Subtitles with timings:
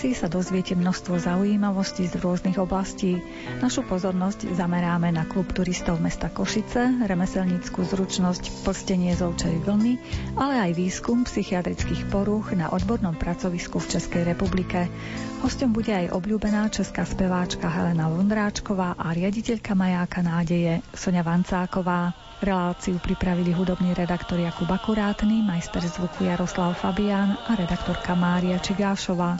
[0.00, 3.20] relácii sa dozviete množstvo zaujímavostí z rôznych oblastí.
[3.60, 10.00] Našu pozornosť zameráme na klub turistov mesta Košice, remeselníckú zručnosť plstenie z ovčej vlny,
[10.40, 14.88] ale aj výskum psychiatrických porúch na odbornom pracovisku v Českej republike.
[15.44, 22.16] Hostom bude aj obľúbená česká speváčka Helena Vondráčková a riaditeľka majáka nádeje Sonia Vancáková.
[22.40, 29.36] Reláciu pripravili hudobný redaktor Jakub Akurátny, majster zvuku Jaroslav Fabián a redaktorka Mária Čigášová.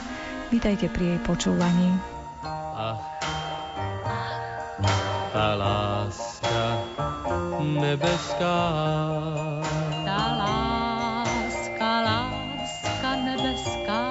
[0.50, 1.94] Vítajte pri jej počúvaní.
[2.74, 2.98] Ach,
[5.30, 6.62] tá láska
[7.62, 8.58] nebeská.
[10.02, 14.02] Tá láska, láska nebeská.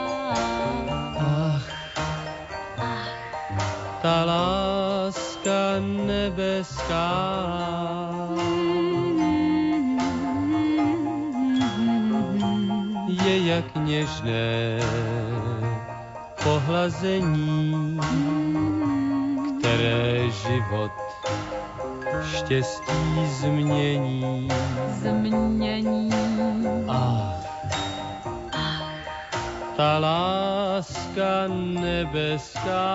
[1.20, 1.66] Ach,
[4.00, 7.12] tá láska nebeská.
[13.40, 14.80] Jak něžné
[16.70, 18.00] pohlazení,
[19.60, 20.92] které život
[22.36, 24.48] štěstí změní.
[25.02, 26.10] Změní.
[26.88, 27.34] A
[29.78, 32.86] ta láska nebeská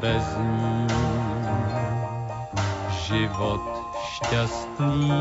[0.00, 0.86] bez ní
[3.06, 3.71] život
[4.32, 5.12] šťastný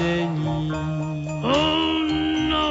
[0.00, 0.72] není.
[1.44, 2.08] Oh
[2.48, 2.68] no,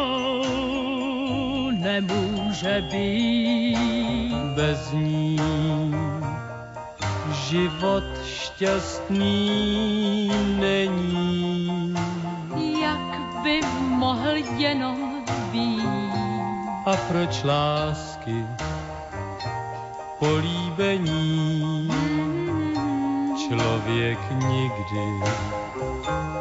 [1.77, 5.37] nemůže být bez ní.
[7.49, 9.37] Život šťastný
[10.59, 11.93] není.
[12.81, 13.61] Jak by
[14.01, 15.85] mohl jenom být?
[16.85, 18.45] A proč lásky
[20.19, 22.10] políbení?
[23.51, 25.05] Člověk nikdy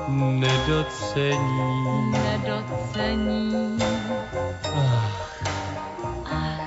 [0.08, 2.10] nedocení.
[2.10, 3.78] Nedocení.
[4.74, 5.32] Ach,
[6.24, 6.60] ach,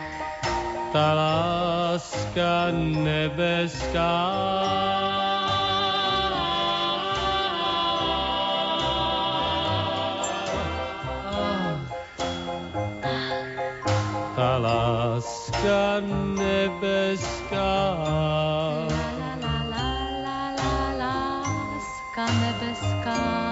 [0.91, 4.33] ta láska nebeská.
[14.35, 16.01] Ta láska
[16.35, 17.42] nebeská
[22.17, 23.42] láska nebeská.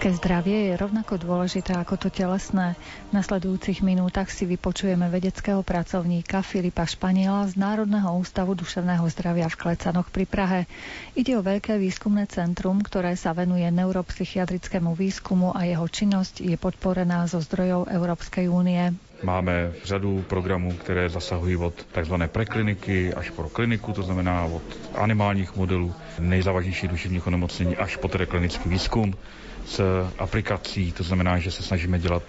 [0.00, 2.72] Psychické zdravie je rovnako dôležité ako to telesné.
[3.12, 9.60] V nasledujúcich minútach si vypočujeme vedeckého pracovníka Filipa Španiela z Národného ústavu duševného zdravia v
[9.60, 10.60] Klecanoch pri Prahe.
[11.12, 17.28] Ide o veľké výskumné centrum, ktoré sa venuje neuropsychiatrickému výskumu a jeho činnosť je podporená
[17.28, 18.96] zo zdrojov Európskej únie.
[19.20, 22.16] Máme řadu programů, které zasahují od tzv.
[22.32, 24.64] prekliniky až po kliniku, to znamená od
[24.96, 25.92] animálních modelů,
[26.24, 29.12] nejzávažnější duševních onemocnění až po tedy klinický výzkum
[29.66, 29.80] s
[30.18, 32.22] aplikací, to znamená, že se snažíme dělat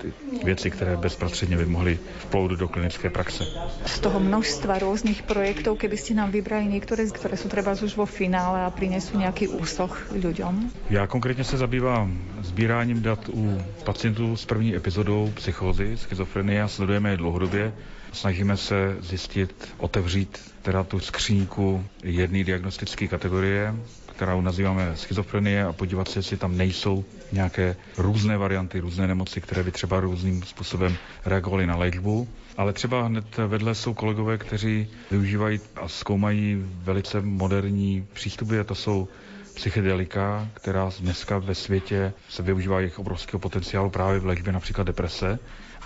[0.44, 3.44] věci, které bezprostředně by mohly vplout do klinické praxe.
[3.86, 8.06] Z toho množstva různých projektů, keby ste nám vybrali některé, které jsou třeba už vo
[8.06, 10.70] finále a přinesou nějaký úsoch ľuďom?
[10.90, 17.10] Já konkrétně se zabývám sbíráním dat u pacientů s první epizodou psychózy, schizofrenie a sledujeme
[17.10, 17.74] je dlouhodobě.
[18.14, 23.76] Snažíme se zjistit, otevřít teda tu skříňku jedné diagnostické kategorie,
[24.16, 29.64] kterou nazýváme schizofrenie a podívat se, jestli tam nejsou nějaké různé varianty, různé nemoci, které
[29.64, 30.96] by třeba různým způsobem
[31.26, 32.28] reagovaly na léčbu.
[32.58, 38.76] Ale třeba hned vedle jsou kolegové, kteří využívají a zkoumají velice moderní přístupy a to
[38.76, 39.08] jsou
[39.56, 45.40] psychedelika, která dneska ve světě se využívá jejich obrovského potenciálu právě v léčbě například deprese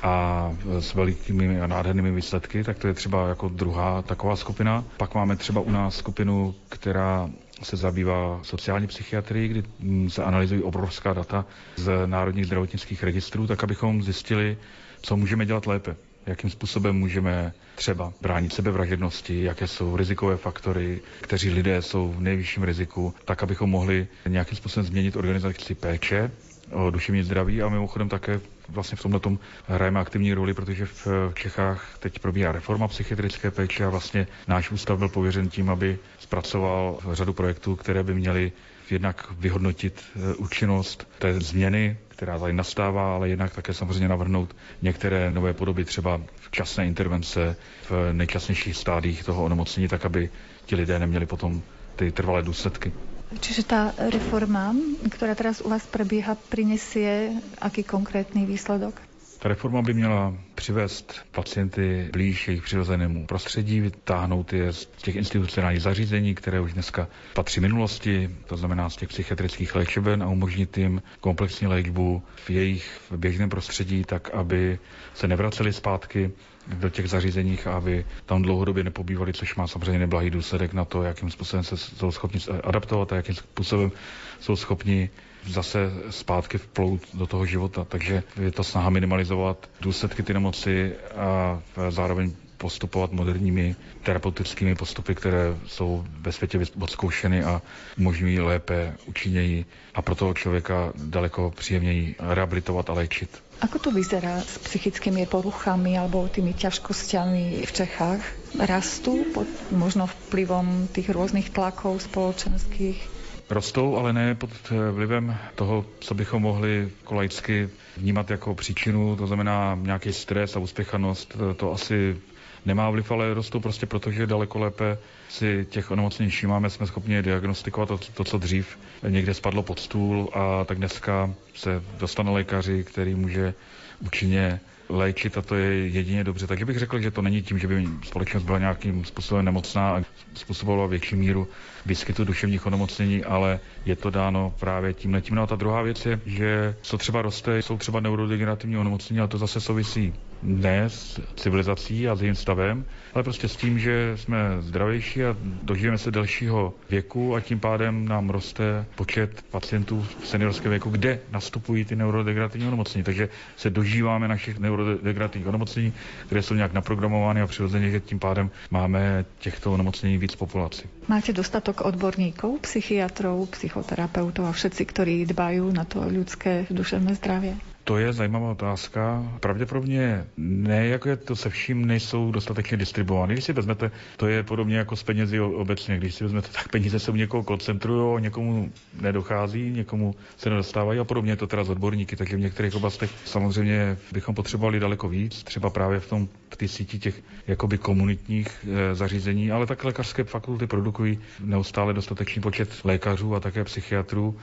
[0.04, 4.84] a s velikými a nádhernými výsledky, tak to je třeba jako druhá taková skupina.
[4.98, 7.30] Pak máme třeba u nás skupinu, která
[7.64, 9.64] se zabývá sociální psychiatrií, kdy
[10.10, 14.58] se analyzují obrovská data z národních zdravotnických registrů, tak abychom zjistili,
[15.02, 15.96] co můžeme dělat lépe.
[16.26, 22.64] Jakým způsobem můžeme třeba bránit sebevražednosti, jaké jsou rizikové faktory, kteří lidé jsou v nejvyšším
[22.64, 26.32] riziku, tak abychom mohli nějakým způsobem změnit organizaci péče
[26.72, 31.08] o duševní zdraví a mimochodem také vlastně v tomhle tom hrajeme aktivní roli, protože v
[31.34, 37.00] Čechách teď probíhá reforma psychiatrické péče a vlastně náš ústav byl pověřen tím, aby zpracoval
[37.14, 38.52] řadu projektů, které by měly
[38.92, 45.32] jednak vyhodnotit eh, účinnost té změny, která tady nastává, ale jednak také samozřejmě navrhnout některé
[45.32, 47.56] nové podoby, třeba včasné intervence
[47.90, 50.30] v nejčasnějších stádích toho onemocnění, tak aby
[50.66, 51.62] ti lidé neměli potom
[51.96, 52.94] ty trvalé důsledky.
[53.40, 54.72] Čiže tá reforma,
[55.12, 58.98] ktorá teraz u vás prebieha, prinesie aký konkrétny výsledok?
[59.40, 65.82] Ta reforma by měla přivést pacienty blíž jejich přirozenému prostředí, vytáhnout je z těch institucionálních
[65.82, 71.02] zařízení, které už dneska patří minulosti, to znamená z těch psychiatrických léčeben a umožnit jim
[71.22, 74.80] komplexní léčbu v jejich běžném prostředí, tak aby
[75.14, 76.32] se nevraceli zpátky
[76.68, 81.32] do těch zařízeních, aby tam dlouhodobě nepobývali, což má samozřejmě neblahý důsledek na to, jakým
[81.32, 83.92] způsobem se jsou schopni adaptovat a jakým způsobem
[84.40, 85.10] jsou schopni
[85.48, 87.86] zase zpátky vplout do toho života.
[87.86, 95.56] Takže je to snaha minimalizovat důsledky ty nemoci a zároveň postupovat moderními terapeutickými postupy, které
[95.68, 97.62] jsou ve světě odzkoušeny a
[97.98, 99.66] umožňují lépe, účinněji
[99.96, 103.44] a pro toho člověka daleko příjemněji rehabilitovat a léčit.
[103.64, 108.22] Ako to vyzerá s psychickými poruchami alebo tými ťažkosťami v Čechách?
[108.60, 113.16] Rastú pod možno vplyvom tých rôznych tlakov spoločenských?
[113.50, 119.28] Rostou, ale ne pod eh, vlivem toho, co bychom mohli kolaicky vnímat jako příčinu, to
[119.28, 121.38] znamená nějaký stres a uspěchanost.
[121.58, 122.18] To asi
[122.66, 124.98] nemá vliv, ale rostou prostě proto, že daleko lépe
[125.30, 130.30] si těch onemocnění všímáme, jsme schopni diagnostikovat to, to, co dřív někde spadlo pod stůl
[130.34, 133.54] a tak dneska se dostane lékaři, který může
[134.00, 134.60] účinně
[134.90, 136.48] léčit a to je jedině dobře.
[136.48, 140.04] Takže bych řekl, že to není tím, že by společnost byla nějakým způsobem nemocná a
[140.34, 141.48] způsobovala větší míru
[141.86, 145.36] výskytu duševních onemocnění, ale je to dáno právě tím letím.
[145.36, 149.28] No a ta druhá věc je, že co třeba roste, jsou třeba neurodegenerativní onemocnění, ale
[149.28, 154.12] to zase souvisí ne s civilizací a s jejím stavem, ale prostě s tím, že
[154.16, 160.28] jsme zdravější a dožijeme se delšího věku a tím pádem nám roste počet pacientů v
[160.28, 163.04] seniorském věku, kde nastupují ty neurodegenerativní onemocnění.
[163.04, 165.94] Takže se dožíváme našich neurodegenerativních onemocnění,
[166.26, 170.84] které jsou nějak naprogramovány a přirozeně, že tím pádem máme těchto onemocnění víc populaci.
[171.08, 177.75] Máte dostatok odborníkov, psychiatrov, psychoterapeutov a všetci, ktorí dbajú na to ľudské duševné zdravie?
[177.86, 179.24] To je zajímavá otázka.
[179.40, 183.34] Pravděpodobně ne, jako je to se vším, nejsou dostatečně distribuovány.
[183.34, 185.98] Když si vezmete, to je podobně jako s penězi obecně.
[185.98, 191.04] Když si vezmete, tak peníze se u někoho koncentrují, někomu nedochází, někomu se nedostávají a
[191.04, 192.16] podobně je to teda z odborníky.
[192.16, 196.68] Takže v některých oblastech samozřejmě bychom potřebovali daleko víc, třeba právě v tom v té
[196.68, 203.36] síti těch jakoby komunitních e, zařízení, ale tak lékařské fakulty produkují neustále dostatečný počet lékařů
[203.36, 204.38] a také psychiatrů.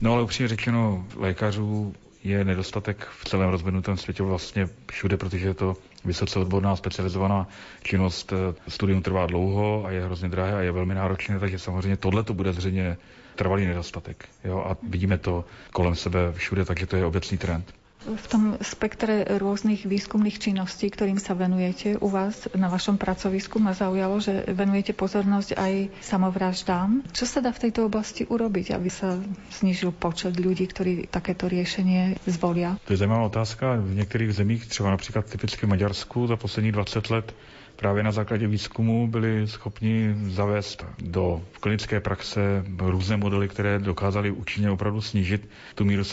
[0.00, 5.54] No ale upřímně řečeno, lékařů je nedostatek v celém rozvinutém světě vlastně všude, protože je
[5.54, 7.48] to vysoce odborná specializovaná
[7.82, 8.32] činnost.
[8.68, 12.34] Studium trvá dlouho a je hrozně drahé a je velmi náročné, takže samozřejmě tohle to
[12.34, 12.96] bude zřejmě
[13.36, 14.28] trvalý nedostatek.
[14.44, 14.64] Jo?
[14.70, 17.74] A vidíme to kolem sebe všude, takže to je obecný trend.
[18.08, 23.76] V tom spektre rôznych výskumných činností, ktorým sa venujete u vás na vašom pracovisku, ma
[23.76, 27.04] zaujalo, že venujete pozornosť aj samovraždám.
[27.12, 29.20] Čo sa dá v tejto oblasti urobiť, aby sa
[29.60, 32.80] znižil počet ľudí, ktorí takéto riešenie zvolia?
[32.88, 33.76] To je zajímavá otázka.
[33.76, 37.34] V některých zemích, třeba například typicky v Maďarsku, za posledních 20 let
[37.78, 44.70] právě na základě výzkumu byli schopni zavést do klinické praxe různé modely, které dokázaly účinně
[44.70, 46.04] opravdu snížit tu míru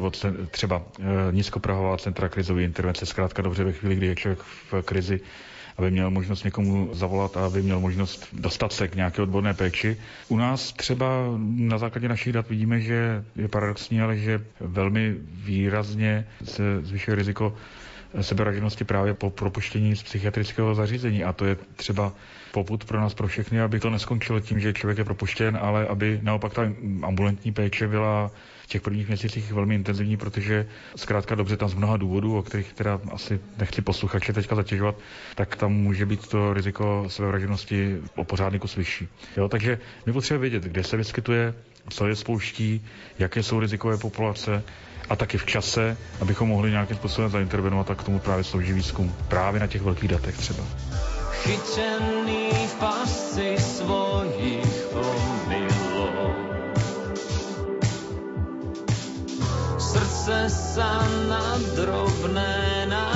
[0.00, 0.10] o
[0.50, 5.20] třeba e, nízkoprahová centra krizové intervence, zkrátka dobře ve chvíli, kdy je člověk v krizi,
[5.76, 9.96] aby měl možnost někomu zavolat a aby měl možnost dostat se k nějaké odborné péči.
[10.28, 11.06] U nás třeba
[11.56, 17.54] na základě našich dat vidíme, že je paradoxní, ale že velmi výrazně se zvyšuje riziko
[18.20, 21.24] sebevražednosti právě po propuštění z psychiatrického zařízení.
[21.24, 22.12] A to je třeba
[22.52, 26.20] poput pro nás, pro všechny, aby to neskončilo tím, že člověk je propuštěn, ale aby
[26.22, 26.62] naopak ta
[27.02, 28.30] ambulantní péče byla
[28.62, 32.72] v těch prvních měsících velmi intenzivní, protože zkrátka dobře tam z mnoha důvodů, o kterých
[32.72, 34.94] teda asi nechci posluchače teďka zatěžovat,
[35.34, 39.08] tak tam může být to riziko sebevražednosti o pořádný kus vyšší.
[39.36, 41.54] Jo, takže my potřebujeme vědět, kde se vyskytuje,
[41.88, 42.84] co je spouští,
[43.18, 44.62] jaké jsou rizikové populace
[45.10, 49.14] a taky v čase, abychom mohli nějakým způsobem zaintervenovat a k tomu právě slouží výzkum.
[49.28, 50.64] Právě na těch velkých datech třeba.
[51.30, 56.36] Chyčený v pasci svojich omylov
[59.78, 63.15] Srdce sa na drobné nám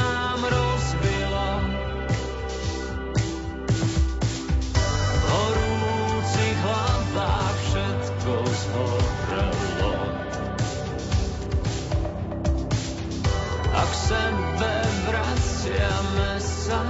[13.91, 14.75] k sebe
[15.07, 16.81] vraciame sa.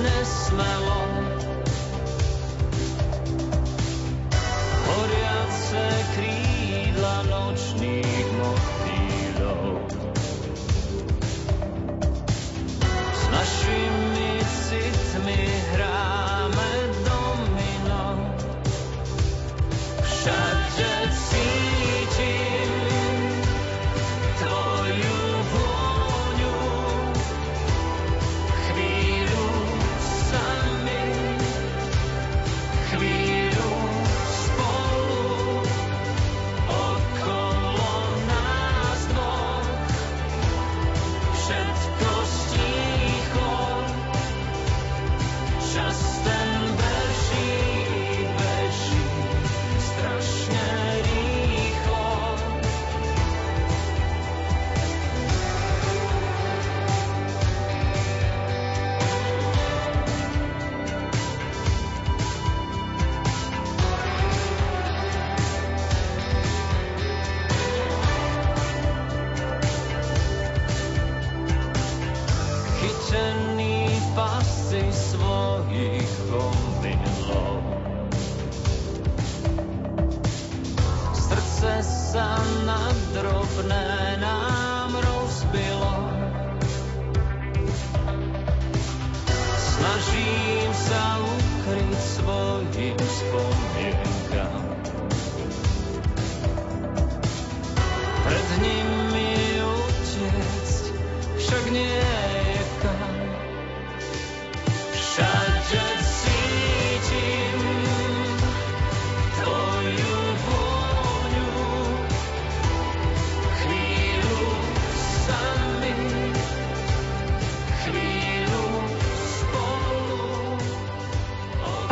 [0.00, 1.17] Nesmelo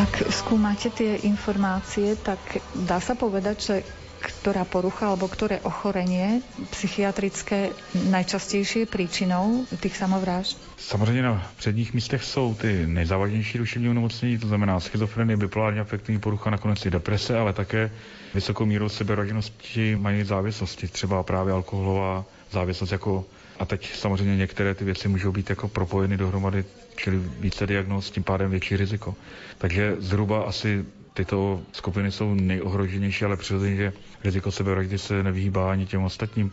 [0.07, 2.39] Ak skúmate tie informácie, tak
[2.71, 3.75] dá sa povedať, že
[4.17, 10.57] ktorá porucha alebo ktoré ochorenie psychiatrické najčastejšie príčinou tých samovrážd?
[10.77, 16.49] Samozřejmě na předních místech jsou ty nejzávažnější duševní onemocnění, to znamená schizofrenie, bipolární afektivní porucha,
[16.49, 17.91] nakonec i deprese, ale také
[18.33, 23.25] vysokou míru sebevražednosti mají závislosti, třeba právě alkoholová závislost jako
[23.59, 26.65] a teď samozřejmě některé ty věci můžou být jako propojeny dohromady,
[26.97, 29.15] čili více diagnóz, tím pádem větší riziko.
[29.57, 35.85] Takže zhruba asi tyto skupiny jsou nejohroženější, ale přirozeně, že riziko sebevraždy se nevyhýbá ani
[35.85, 36.51] těm ostatním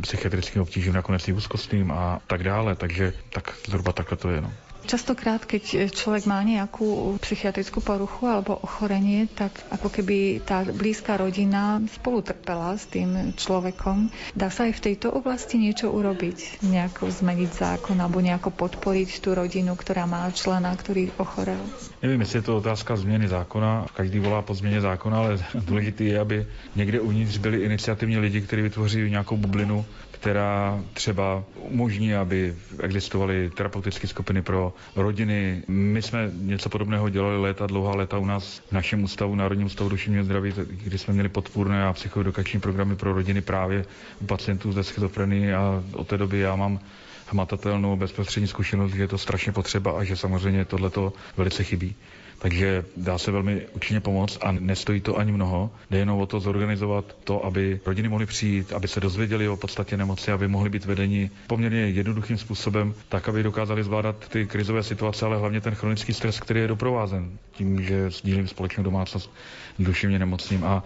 [0.00, 2.74] psychiatrickým obtížím, nakonec i úzkostným a tak dále.
[2.74, 4.40] Takže tak zhruba takhle to je.
[4.40, 4.52] No.
[4.82, 11.78] Častokrát, keď človek má nejakú psychiatrickú poruchu alebo ochorenie, tak ako keby tá blízka rodina
[11.94, 14.10] spolu trpela s tým človekom.
[14.34, 16.64] Dá sa aj v tejto oblasti niečo urobiť?
[16.66, 21.60] Nejako zmeniť zákon alebo nejako podporiť tú rodinu, ktorá má člena, ktorý ochorel?
[22.02, 23.86] Nevím, jestli je to otázka změny zákona.
[23.94, 26.46] Každý volá po změně zákona, ale důležité je, aby
[26.76, 29.84] někde uvnitř byli iniciativní lidi, kteří vytvoří nějakou bublinu,
[30.22, 35.62] která třeba umožní, aby existovaly terapeutické skupiny pro rodiny.
[35.68, 39.90] My jsme něco podobného dělali léta, dlouhá léta u nás v našem ústavu, Národním ústavu
[39.90, 40.52] duševního zdraví,
[40.84, 43.84] kdy jsme měli podpůrné a psychoedukační programy pro rodiny právě
[44.20, 46.80] u pacientů ze schizofrenie a od té doby já mám
[47.26, 51.94] hmatatelnou bezprostřední zkušenost, že je to strašně potřeba a že samozřejmě tohleto velice chybí.
[52.42, 55.70] Takže dá se velmi účinně pomoct a nestojí to ani mnoho.
[55.90, 59.96] Jde jenom o to zorganizovat to, aby rodiny mohly přijít, aby se dozvěděli o podstatě
[59.96, 65.26] nemoci, aby mohli být vedeni poměrně jednoduchým způsobem, tak, aby dokázali zvládat ty krizové situace,
[65.26, 69.30] ale hlavně ten chronický stres, který je doprovázen tím, že sdílím společnou domácnost
[69.78, 70.64] duševně nemocným.
[70.64, 70.82] A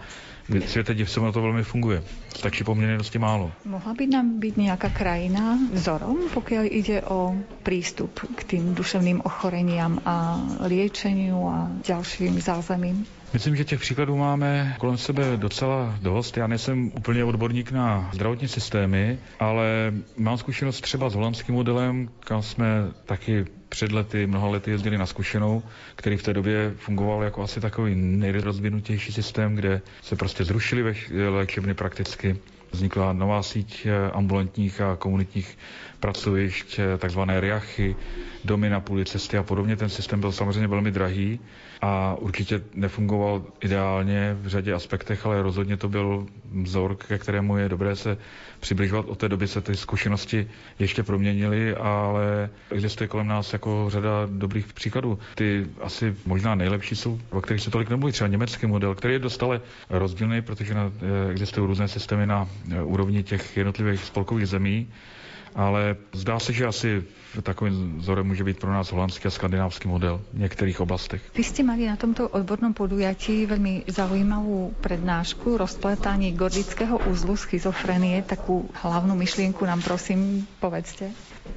[0.65, 2.03] světe div se to velmi funguje.
[2.35, 3.51] Stačí poměrně dosti málo.
[3.65, 7.35] Mohla by nám byť nejaká krajina vzorom, pokiaľ ide o
[7.67, 13.03] prístup k tým duševným ochoreniam a liečeniu a ďalším zázemím?
[13.33, 16.37] Myslím, že těch příkladů máme kolem sebe docela dost.
[16.37, 22.41] Já nejsem úplně odborník na zdravotní systémy, ale mám zkušenost třeba s holandským modelem, kam
[22.41, 22.65] jsme
[23.05, 25.63] taky před lety, mnoha lety jezdili na zkušenou,
[25.95, 30.95] který v té době fungoval jako asi takový nejrozvinutější systém, kde se prostě zrušily
[31.29, 32.37] léčebny prakticky.
[32.71, 35.57] Vznikla nová síť eh, ambulantních a komunitních
[35.99, 37.95] pracovišť, eh, takzvané riachy,
[38.45, 39.75] domy na půli cesty a podobně.
[39.75, 41.39] Ten systém byl samozřejmě velmi drahý
[41.81, 46.25] a určitě nefungoval ideálně v řadě aspektech, ale rozhodně to byl
[46.61, 48.17] vzor, ke kterému je dobré se
[48.59, 49.05] přibližovat.
[49.09, 50.47] Od té doby se ty zkušenosti
[50.79, 55.19] ještě proměnily, ale existuje kolem nás jako řada dobrých příkladů.
[55.35, 59.19] Ty asi možná nejlepší jsou, o kterých se tolik nemluví, třeba německý model, který je
[59.19, 64.87] dostale rozdílný, protože eh, existují různé systémy na eh, úrovni těch jednotlivých spolkových zemí
[65.55, 67.03] ale zdá se, že asi
[67.43, 71.21] takovým vzorem může být pro nás holandský a skandinávský model v některých oblastech.
[71.35, 78.25] Vy ste mali na tomto odbornom podujatí veľmi zaujímavú prednášku rozpletanie gordického úzlu schizofrenie.
[78.25, 81.11] Takú hlavnú myšlienku nám prosím povedzte.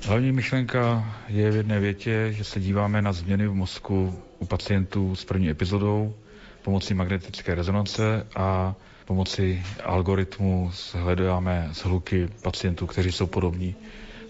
[0.06, 5.16] Hlavní myšlenka je v jedné větě, že se díváme na změny v mozku u pacientů
[5.16, 6.14] s první epizodou
[6.62, 8.74] pomocí magnetické rezonance a
[9.10, 13.74] pomocí algoritmu hledáme zhluky pacientů, kteří jsou podobní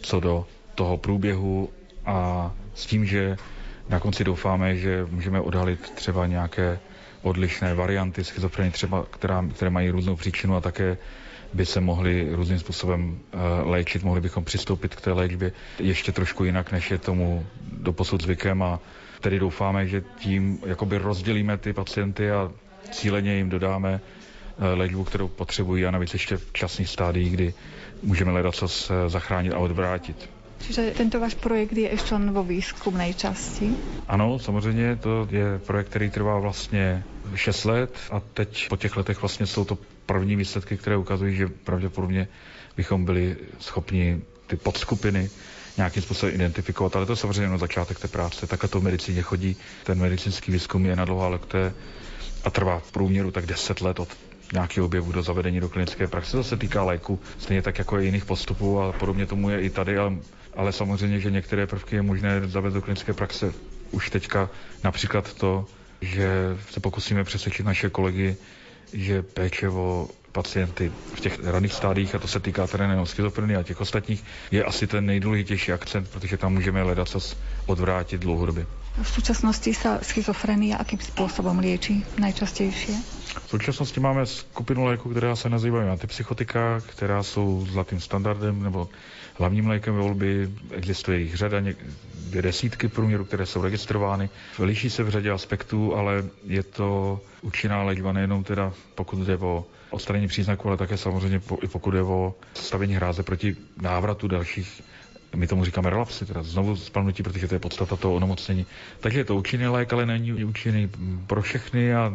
[0.02, 1.68] co do toho průběhu.
[2.06, 3.37] A s tím, že
[3.88, 6.78] na konci doufáme, že můžeme odhalit třeba nějaké
[7.22, 10.96] odlišné varianty schizofrenie, třeba, která, které mají různou příčinu a také
[11.52, 16.44] by se mohli různým způsobem uh, léčit, mohli bychom přistoupit k té léčbě ještě trošku
[16.44, 18.62] jinak, než je tomu doposud zvykem.
[18.62, 18.80] A
[19.20, 22.52] tedy doufáme, že tím jakoby rozdělíme ty pacienty a
[22.90, 24.00] cíleně jim dodáme Eh,
[24.75, 27.55] léčbu, kterou potřebují a navíc ještě v časných stádiích, kdy
[28.03, 30.31] můžeme hledat, co se zachránit a odvrátit.
[30.61, 33.73] Čiže tento váš projekt je ještě len vo výzkumnej časti?
[34.09, 39.20] Ano, samozřejmě to je projekt, který trvá vlastně 6 let a teď po těch letech
[39.20, 42.29] vlastně jsou to první výsledky, které ukazují, že pravděpodobně
[42.77, 45.31] bychom byli schopni ty podskupiny
[45.77, 48.46] nějakým způsobem identifikovat, ale to je samozřejmě na začátek té práce.
[48.46, 49.57] Takhle to v medicíně chodí.
[49.85, 51.73] Ten medicínský výzkum je na dlouhá lekté
[52.44, 54.09] a trvá v průměru tak 10 let od
[54.52, 56.36] nějaký objevu do zavedení do klinické praxe.
[56.36, 59.70] To se týká léku, stejně tak jako i jiných postupů a podobně tomu je i
[59.70, 60.12] tady, ale,
[60.56, 63.52] ale samozřejmě, že některé prvky je možné zavést do klinické praxe
[63.90, 64.50] už teďka.
[64.84, 65.66] Například to,
[66.00, 68.36] že se pokusíme přesvědčit naše kolegy,
[68.92, 73.56] že péče o pacienty v těch raných stádiích, a to se týká tedy nejenom schizofrenie
[73.56, 77.08] a těch ostatních, je asi ten nejdůležitější akcent, protože tam můžeme hledat
[77.66, 78.66] odvrátit dlouhodobě.
[79.02, 82.92] V současnosti se schizofrenia akým způsobem léčí nejčastější?
[83.46, 88.88] V současnosti máme skupinu léků, která se nazývají antipsychotika, která jsou zlatým standardem nebo
[89.38, 90.50] hlavním lékem volby.
[90.70, 91.58] Existuje jich řada,
[92.14, 94.30] dvě desítky průměru, které jsou registrovány.
[94.58, 99.64] Liší se v řadě aspektů, ale je to účinná léčba nejenom teda pokud jde o
[99.90, 104.82] odstranění příznaků, ale také samozřejmě i pokud jde o stavení hráze proti návratu dalších
[105.37, 108.66] my tomu říkáme relapsy, teda znovu spalnutí, protože to je podstata toho onemocnění.
[109.01, 110.90] Takže je to účinný lék, ale není účinný
[111.27, 112.12] pro všechny a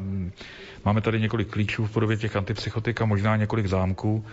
[0.86, 4.25] máme tady několik klíčů v podobě těch antipsychotik a možná několik zámků.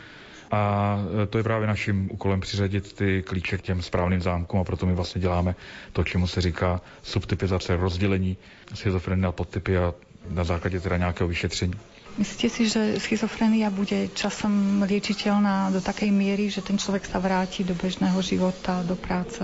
[0.50, 0.96] A
[1.30, 4.94] to je právě naším úkolem přiřadit ty klíče k těm správným zámkům a proto my
[4.94, 5.54] vlastně děláme
[5.92, 8.36] to, čemu se říká subtypizace, rozdělení
[8.74, 9.94] schizofrenie na podtypy a
[10.30, 11.74] na základě teda nějakého vyšetření.
[12.18, 17.64] Myslíte si, že schizofrenia bude časom liečiteľná do takej miery, že ten člověk sa vrátí
[17.64, 19.40] do bežného života, do práce?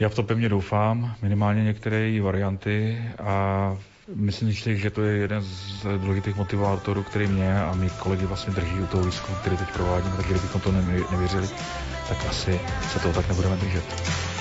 [0.00, 3.76] Já v to pevně doufám, minimálně některé její varianty a
[4.14, 8.52] myslím si, že to je jeden z důležitých motivátorů, který mě a mý kolegy vlastně
[8.52, 10.72] drží u toho výzkumu, který teď provádíme, takže kdybychom to
[11.10, 11.48] nevěřili,
[12.08, 12.60] tak asi
[12.92, 14.31] se toho tak nebudeme držet.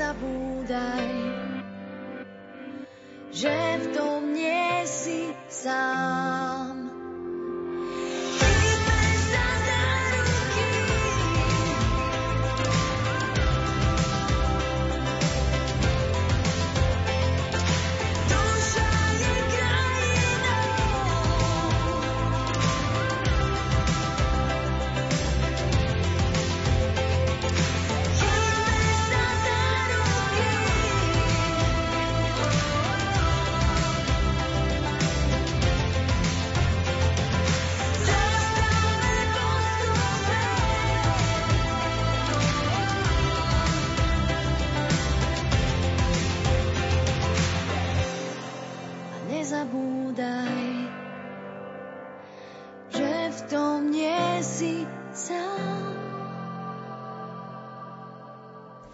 [0.00, 1.12] nezabúdaj,
[3.36, 6.29] že v tom nie si sám.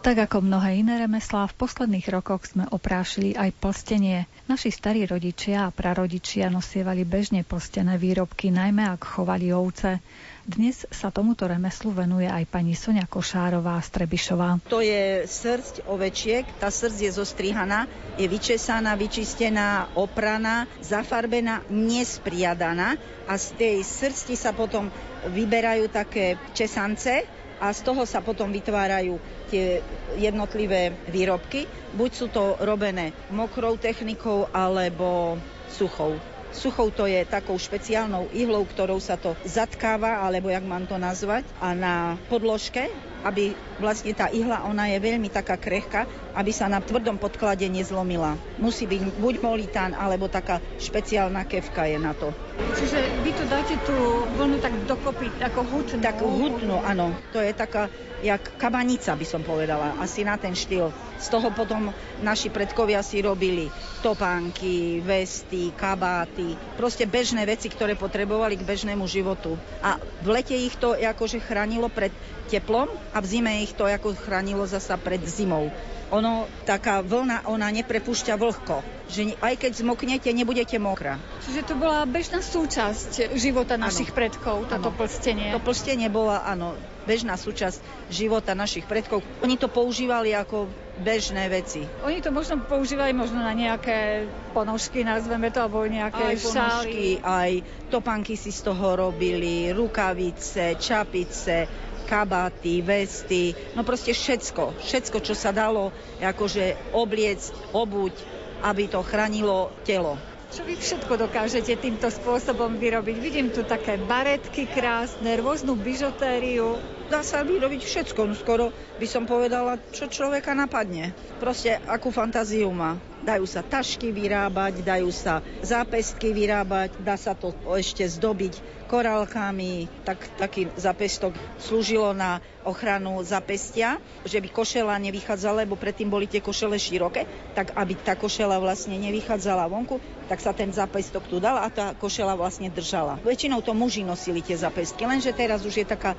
[0.07, 4.31] Tak ako mnohé iné remeslá, v posledných rokoch sme oprášili aj plstenie.
[4.47, 9.99] Naši starí rodičia a prarodičia nosievali bežne plstené výrobky, najmä ak chovali ovce.
[10.47, 14.63] Dnes sa tomuto remeslu venuje aj pani Sonia Košárová z Trebišová.
[14.71, 22.95] To je srst ovečiek, tá srst je zostrihaná, je vyčesaná, vyčistená, opraná, zafarbená, nespriadaná
[23.27, 24.87] a z tej srsti sa potom
[25.35, 29.17] vyberajú také česance, a z toho sa potom vytvárajú
[29.49, 29.81] tie
[30.17, 31.65] jednotlivé výrobky.
[31.95, 35.39] Buď sú to robené mokrou technikou alebo
[35.71, 36.19] suchou.
[36.57, 41.45] Suchou to je takou špeciálnou ihlou, ktorou sa to zatkáva, alebo jak mám to nazvať.
[41.61, 42.89] A na podložke
[43.25, 48.37] aby vlastne tá ihla, ona je veľmi taká krehká, aby sa na tvrdom podklade nezlomila.
[48.61, 52.33] Musí byť buď molitán, alebo taká špeciálna kevka je na to.
[52.77, 53.97] Čiže vy tu dáte tú
[54.37, 56.01] vlnu tak dokopy, ako hutnú?
[56.01, 57.13] Tak hutnú, áno.
[57.37, 57.93] To je taká,
[58.25, 60.89] jak kabanica by som povedala, asi na ten štýl.
[61.17, 63.73] Z toho potom naši predkovia si robili
[64.05, 69.57] topánky, vesty, kabáty, proste bežné veci, ktoré potrebovali k bežnému životu.
[69.81, 72.13] A v lete ich to akože chránilo pred
[72.47, 75.73] teplom a v zime ich to ako chránilo zasa pred zimou.
[76.13, 78.85] Ono, taká vlna, ona neprepúšťa vlhko.
[79.09, 81.17] Že aj keď zmoknete, nebudete mokrá.
[81.43, 84.19] Čiže to bola bežná súčasť života našich ano.
[84.21, 84.99] predkov, toto ano.
[85.01, 85.51] plstenie.
[85.57, 86.77] To plstenie bola, áno,
[87.09, 87.81] bežná súčasť
[88.13, 89.25] života našich predkov.
[89.41, 91.83] Oni to používali ako bežné veci.
[92.07, 97.25] Oni to možno používali možno na nejaké ponožky, nazveme to, alebo nejaké aj ponožky, šály.
[97.25, 97.51] aj
[97.91, 101.67] topanky si z toho robili, rukavice, čapice,
[102.07, 105.91] kabáty, vesty, no proste všetko, všetko, čo sa dalo
[106.23, 107.43] akože obliec,
[107.75, 108.15] obuť,
[108.63, 110.15] aby to chránilo telo.
[110.47, 113.17] Čo vy všetko dokážete týmto spôsobom vyrobiť?
[113.19, 116.79] Vidím tu také baretky krásne, rôznu bižotériu.
[117.07, 121.15] Dá sa vyrobiť všetko, no skoro by som povedala, čo človeka napadne.
[121.39, 122.99] Proste akú fantáziu má.
[123.23, 129.91] Dajú sa tašky vyrábať, dajú sa zápestky vyrábať, dá sa to ešte zdobiť korálkami.
[130.07, 136.43] Tak, taký zápestok slúžilo na ochranu zapestia, že by košela nevychádzala, lebo predtým boli tie
[136.43, 141.59] košele široké, tak aby tá košela vlastne nevychádzala vonku, tak sa ten zapestok tu dal
[141.63, 143.19] a tá košela vlastne držala.
[143.23, 146.19] Väčšinou to muži nosili tie zapestky, lenže teraz už je taká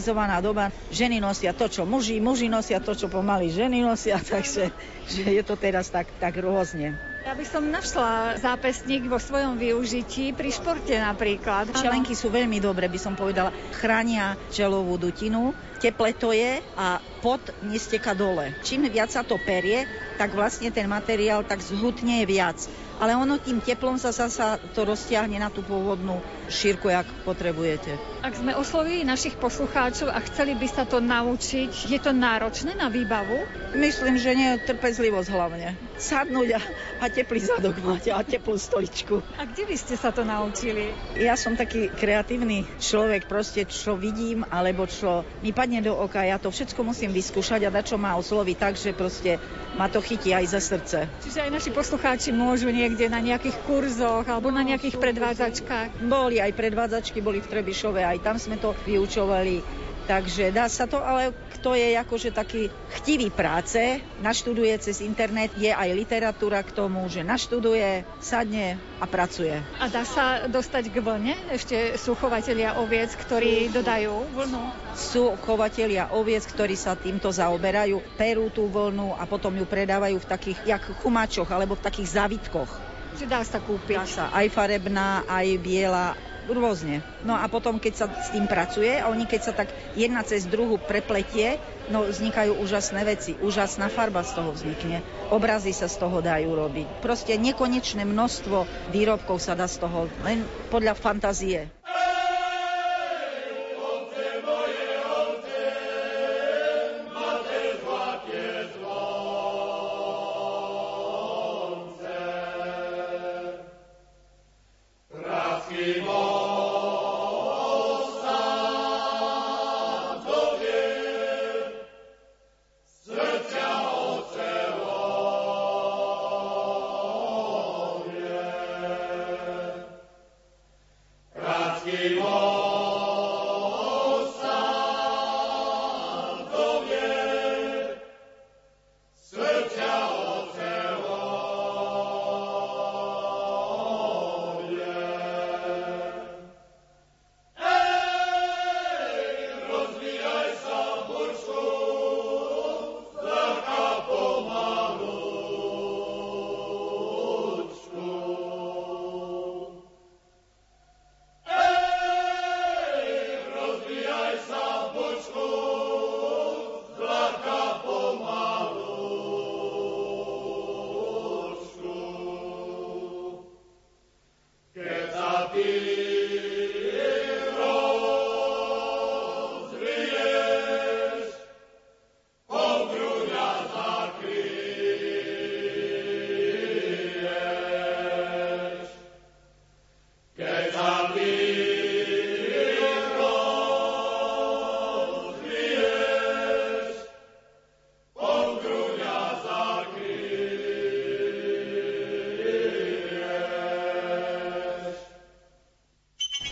[0.00, 0.72] zmodernizovaná doba.
[0.90, 4.72] Ženy nosia to, čo muži, muži nosia to, čo pomaly ženy nosia, takže
[5.06, 6.96] že je to teraz tak tak rôzne.
[7.20, 11.68] Ja by som našla zápesník vo svojom využití pri športe napríklad.
[11.76, 13.52] Čelenky sú veľmi dobré, by som povedala.
[13.76, 18.52] Chránia čelovú dutinu, teple to je a pot nesteka dole.
[18.60, 19.88] Čím viac sa to perie,
[20.20, 22.60] tak vlastne ten materiál tak zhutne viac
[23.00, 26.20] ale ono tým teplom sa, sa, sa to roztiahne na tú pôvodnú
[26.52, 27.96] šírku, jak potrebujete.
[28.20, 32.92] Ak sme oslovili našich poslucháčov a chceli by sa to naučiť, je to náročné na
[32.92, 33.40] výbavu?
[33.72, 35.80] Myslím, že nie, trpezlivosť hlavne.
[35.96, 36.60] Sadnúť a,
[37.00, 39.24] a teplý zadok mať a teplú stoličku.
[39.40, 40.92] A kde by ste sa to naučili?
[41.16, 46.42] Ja som taký kreatívny človek, proste čo vidím, alebo čo mi padne do oka, ja
[46.42, 49.38] to všetko musím vyskúšať a dať, čo ma osloví tak, že proste
[49.78, 51.06] ma to chytí aj za srdce.
[51.22, 56.02] Čiže aj naši poslucháči môžu niekde na nejakých kurzoch alebo na nejakých predvádzačkách?
[56.10, 59.62] Boli aj predvádzačky, boli v Trebišove, aj tam sme to vyučovali.
[60.08, 65.70] Takže dá sa to, ale kto je akože taký chtivý práce, naštuduje cez internet, je
[65.70, 69.60] aj literatúra k tomu, že naštuduje, sadne a pracuje.
[69.78, 71.34] A dá sa dostať k vlne?
[71.52, 74.62] Ešte sú chovatelia oviec, ktorí dodajú vlnu?
[74.96, 80.26] Sú chovatelia oviec, ktorí sa týmto zaoberajú, perú tú vlnu a potom ju predávajú v
[80.26, 82.72] takých, jak chumačoch alebo v takých zavitkoch.
[83.10, 83.98] Či dá sa kúpiť?
[83.98, 86.14] Dá sa aj farebná, aj biela,
[86.48, 87.04] rôzne.
[87.26, 90.48] No a potom, keď sa s tým pracuje a oni keď sa tak jedna cez
[90.48, 91.60] druhu prepletie,
[91.92, 93.36] no vznikajú úžasné veci.
[93.42, 95.04] Úžasná farba z toho vznikne.
[95.28, 97.04] Obrazy sa z toho dajú robiť.
[97.04, 101.68] Proste nekonečné množstvo výrobkov sa dá z toho len podľa fantázie.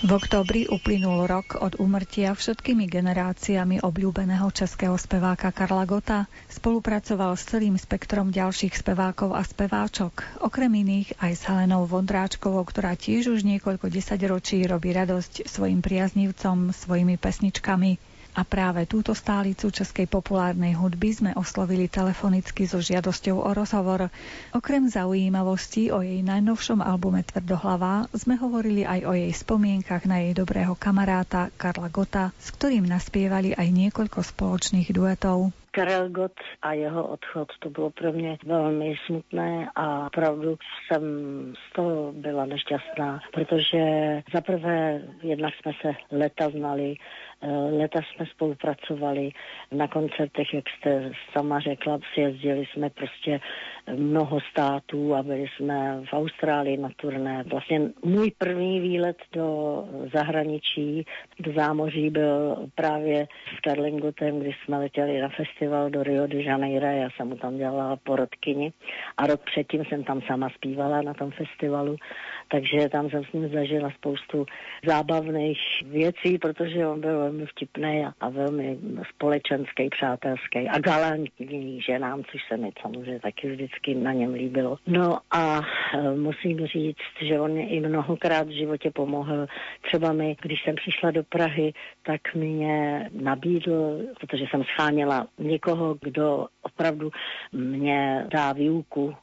[0.09, 6.25] V oktobri uplynul rok od úmrtia všetkými generáciami obľúbeného českého speváka Karla Gota.
[6.49, 12.97] Spolupracoval s celým spektrom ďalších spevákov a speváčok, okrem iných aj s Helenou Vondráčkovou, ktorá
[12.97, 18.01] tiež už niekoľko desaťročí robí radosť svojim priaznivcom svojimi pesničkami.
[18.39, 24.15] A práve túto stálicu českej populárnej hudby sme oslovili telefonicky so žiadosťou o rozhovor.
[24.55, 30.39] Okrem zaujímavostí o jej najnovšom albume Tvrdohlava sme hovorili aj o jej spomienkach na jej
[30.39, 35.51] dobrého kamaráta Karla Gota, s ktorým naspievali aj niekoľko spoločných duetov.
[35.79, 41.03] Karel Gott a jeho odchod, to bylo pro mě velmi smutné a opravdu jsem
[41.69, 43.83] z toho byla nešťastná, protože
[44.35, 46.95] zaprvé jednak jsme se leta znali,
[47.79, 49.31] Leta jsme spolupracovali
[49.73, 53.41] na koncertech, jak jste sama řekla, sjezdili jsme prostě
[53.97, 57.45] mnoho států a byli jsme v Austrálii na turné.
[57.51, 61.07] Vlastně můj první výlet do zahraničí,
[61.41, 66.87] do zámoří byl právě s Karlingutem, kdy jsme letěli na festival do Rio de Janeiro.
[66.87, 68.73] Já jsem mu tam dělala porodkyni
[69.17, 71.97] a rok předtím jsem tam sama zpívala na tom festivalu,
[72.49, 74.47] takže tam jsem s ním zažila spoustu
[74.87, 78.79] zábavných věcí, protože on byl velmi vtipný a, velmi
[79.15, 84.77] společenský, přátelský a galantní ženám, což se mi samozřejmě taky vždycky na něm líbilo.
[84.87, 85.61] No a
[85.95, 89.47] e, musím říct, že on mě i mnohokrát v životě pomohl.
[89.83, 96.47] Třeba mi, když jsem přišla do Prahy, tak mě nabídl, protože jsem scháněla někoho, kdo
[96.63, 97.11] opravdu
[97.53, 99.15] mě dá výuku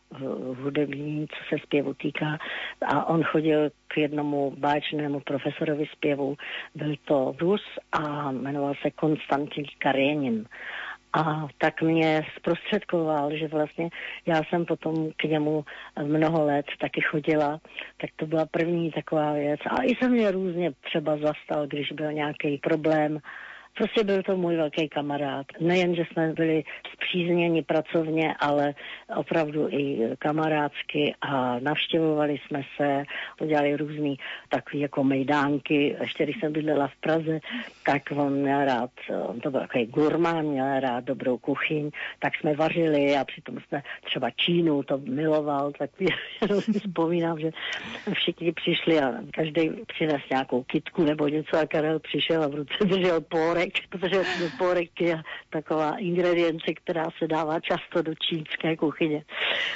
[0.61, 2.37] hudební, co se zpěvu týká.
[2.85, 6.36] A on chodil k jednomu báječnému profesorovi zpěvu.
[6.75, 10.45] Byl to Rus a jmenoval se Konstantin Karenin
[11.13, 13.89] a tak mě zprostředkoval, že vlastně
[14.25, 15.65] já jsem potom k němu
[16.03, 17.60] mnoho let taky chodila,
[17.97, 19.60] tak to byla první taková věc.
[19.69, 23.19] A i jsem mě různě třeba zastal, když byl nějaký problém
[23.77, 25.45] Prostě byl to můj velký kamarád.
[25.59, 28.73] Nejen, že jsme byli zpřízněni pracovně, ale
[29.15, 33.03] opravdu i kamarádsky a navštěvovali jsme se,
[33.41, 35.95] udělali různý takový jako mejdánky.
[36.01, 37.39] Ještě když jsem bydlela v Praze,
[37.85, 38.89] tak on měl rád,
[39.27, 43.83] on to byl takový gurmán, měl rád dobrou kuchyň, tak jsme vařili a přitom jsme
[44.05, 45.89] třeba Čínu to miloval, tak
[46.41, 47.51] jenom si vzpomínám, že
[48.13, 52.85] všichni přišli a každý přines nějakou kitku nebo něco a Karel přišel a v ruce
[52.85, 54.23] držel pórek porek, protože
[54.58, 59.23] porek je taková ingredience, která se dává často do čínské kuchyně.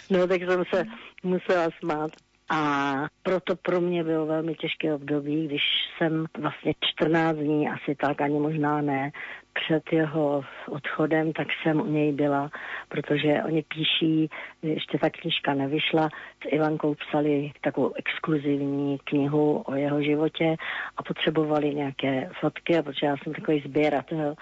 [0.10, 0.84] No tak jsem se
[1.24, 2.12] musela smát.
[2.50, 5.62] A proto pro mě bylo velmi těžké období, když
[5.98, 9.12] jsem vlastně 14 dní, asi tak, ani možná ne,
[9.54, 12.50] před jeho odchodem, tak jsem u něj byla,
[12.90, 14.30] protože oni píší,
[14.64, 16.10] ještě ta knižka nevyšla,
[16.44, 20.56] s Ivankou psali takovou exkluzivní knihu o jeho životě
[20.98, 24.36] a potřebovali nějaké fotky, protože já jsem takový sběratel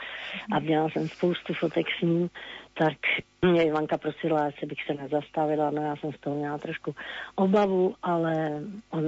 [0.52, 2.30] a měla jsem spoustu fotek s ním,
[2.78, 2.98] tak
[3.42, 6.96] mě Ivanka prosila, jestli bych se nezastavila, no já jsem z toho měla trošku
[7.36, 9.04] obavu, ale on,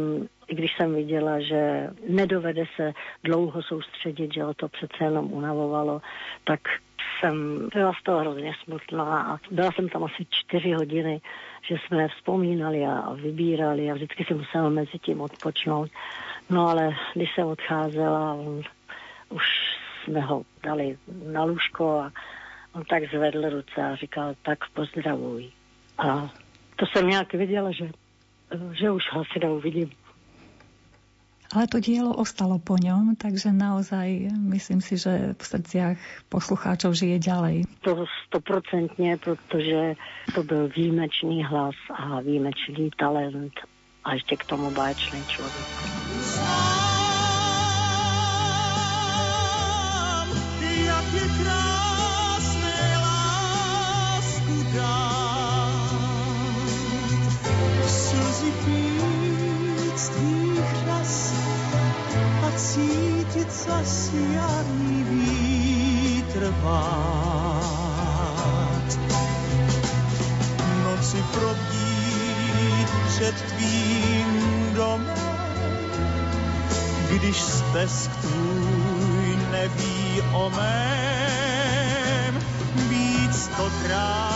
[0.47, 6.01] i když jsem viděla, že nedovede se dlouho soustředit, že ho to přece jenom unavovalo,
[6.43, 6.60] tak
[7.19, 11.21] jsem byla z toho hrozně smutná a byla jsem tam asi čtyři hodiny,
[11.62, 15.91] že jsme vzpomínali a vybírali a vždycky jsem musela mezi tím odpočnout.
[16.49, 18.38] No ale když jsem odcházela,
[19.29, 19.43] už
[20.03, 22.12] jsme ho dali na lůžko a
[22.73, 25.49] on tak zvedl ruce a říkal, tak pozdravuj.
[25.97, 26.29] A
[26.75, 27.91] to jsem nějak viděla, že,
[28.79, 29.91] že už ho asi neuvidím.
[31.49, 35.97] Ale to dielo ostalo po ňom, takže naozaj myslím si, že v srdciach
[36.29, 37.65] poslucháčov žije ďalej.
[37.82, 39.97] To stoprocentně, protože
[40.36, 43.53] to byl výjimečný hlas a výjimečný talent
[44.05, 46.78] a ještě k tomu báječný člověk.
[79.51, 82.39] Neví o mém,
[82.89, 84.28] být stokrát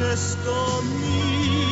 [0.00, 1.69] a přesto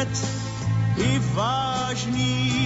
[0.00, 0.26] hned
[0.96, 2.59] i vážný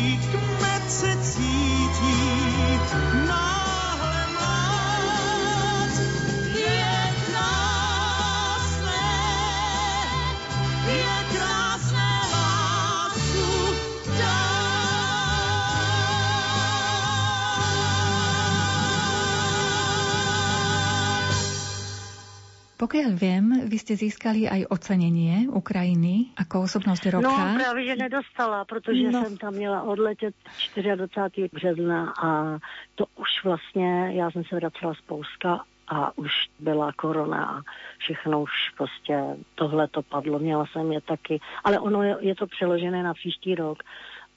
[22.85, 27.33] Pokiaľ viem, vy ste získali aj ocenenie Ukrajiny ako osobnosť roka.
[27.33, 29.25] No právě, že nedostala, protože No.
[29.25, 30.35] jsem tam měla odletět
[30.77, 31.49] 24.
[31.53, 32.59] března a
[32.95, 37.63] to už vlastně, já jsem se vracela z Polska a už byla korona a
[37.99, 39.21] všechno už prostě
[39.55, 40.39] tohle to padlo.
[40.39, 43.79] Měla jsem je taky, ale ono je, je to přeložené na příští rok,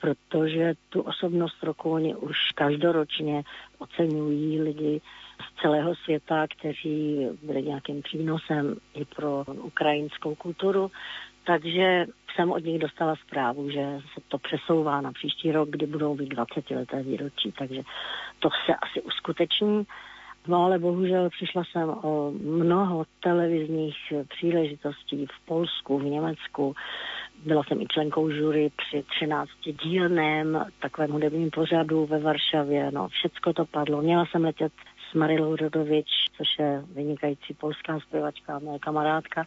[0.01, 3.43] protože tu osobnost roku oni už každoročně
[3.79, 5.01] oceňují lidi
[5.41, 10.91] z celého světa, kteří byli nějakým přínosem i pro ukrajinskou kulturu.
[11.43, 16.15] Takže jsem od nich dostala zprávu, že se to přesouvá na příští rok, kdy budou
[16.15, 17.81] mít 20 leté výročí, takže
[18.39, 19.87] to se asi uskuteční.
[20.47, 26.75] No ale bohužel přišla jsem o mnoho televizních příležitostí v Polsku, v Německu.
[27.45, 29.49] Byla jsem i členkou jury při 13
[29.83, 32.91] dílném takovém hudebním pořadu ve Varšavě.
[32.91, 34.01] No, všecko to padlo.
[34.01, 34.73] Měla jsem letět
[35.11, 39.45] s Marilou Rodovič, což je vynikající polská zpěvačka, moje kamarádka.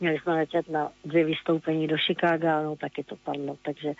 [0.00, 3.92] Měli jsme letět na dvě vystoupení do Chicaga, no taky to padlo, takže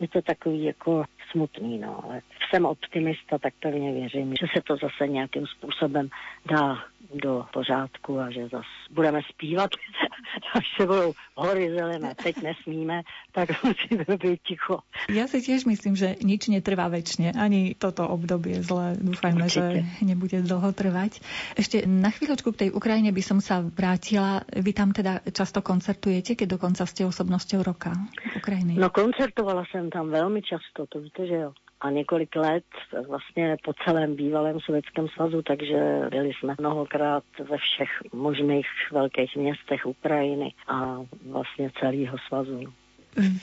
[0.00, 2.20] je to takový jako smutný, no, ale
[2.50, 6.08] jsem optimista, tak pevně věřím, že se to zase nějakým způsobem
[6.50, 6.78] dá
[7.14, 9.70] do pořádku a že zase budeme zpívat,
[10.54, 14.82] až se budou hory zelené, teď nesmíme, tak musíme být ticho.
[15.06, 17.38] Ja si tiež myslím, že nič netrvá väčšine.
[17.38, 18.98] Ani toto obdobie zle.
[18.98, 20.02] Dúfajme, že Určite.
[20.02, 21.22] nebude dlho trvať.
[21.54, 24.42] Ešte na chvíľočku k tej Ukrajine by som sa vrátila.
[24.50, 27.94] Vy tam teda často koncertujete, keď dokonca ste osobnosťou roka
[28.34, 28.74] Ukrajiny.
[28.74, 31.52] No koncertovala jsem tam velmi často, to víte, že jo.
[31.80, 32.64] A několik let
[33.08, 39.86] vlastně po celém bývalém Sovětském svazu, takže byli jsme mnohokrát ve všech možných velkých městech
[39.86, 42.60] Ukrajiny a vlastně celého svazu.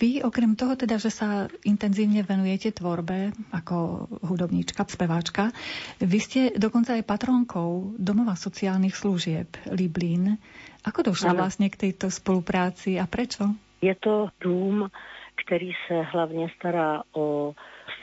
[0.01, 5.49] Vy okrem toho teda, že sa intenzívne venujete tvorbe ako hudobníčka, speváčka,
[5.97, 10.37] vy ste dokonca aj patronkou Domova sociálnych služieb Liblín.
[10.85, 11.39] Ako došla ano.
[11.41, 13.49] vlastne k tejto spolupráci a prečo?
[13.81, 14.93] Je to dům,
[15.35, 17.53] který se hlavně stará o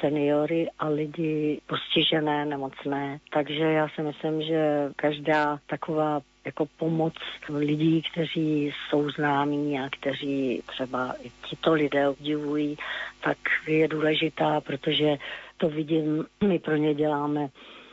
[0.00, 3.20] seniory a lidi postižené, nemocné.
[3.32, 7.14] Takže já si myslím, že každá taková jako pomoc
[7.48, 12.76] lidí, kteří jsou známí a kteří třeba i tito lidé obdivují,
[13.24, 15.16] tak je důležitá, protože
[15.56, 17.48] to vidím, my pro ně děláme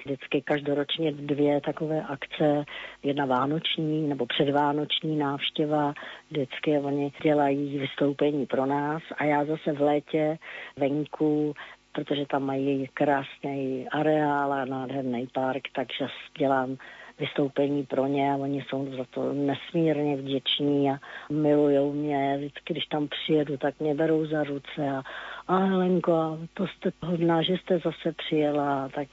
[0.07, 2.65] vždycky každoročně dvě takové akce,
[3.03, 5.93] jedna vánoční nebo předvánoční návštěva,
[6.31, 10.37] vždycky oni dělají vystoupení pro nás a já zase v létě
[10.77, 11.53] venku
[11.91, 16.77] protože tam mají krásný areál a nádherný park, takže dělám
[17.19, 20.99] vystoupení pro ně a oni jsou za to nesmírně vděční a
[21.31, 22.37] milují mě.
[22.37, 25.01] Vždycky, když tam přijedu, tak mě berou za ruce a,
[25.47, 28.89] a Helenko, to jste hodná, že jste zase přijela.
[28.95, 29.07] Tak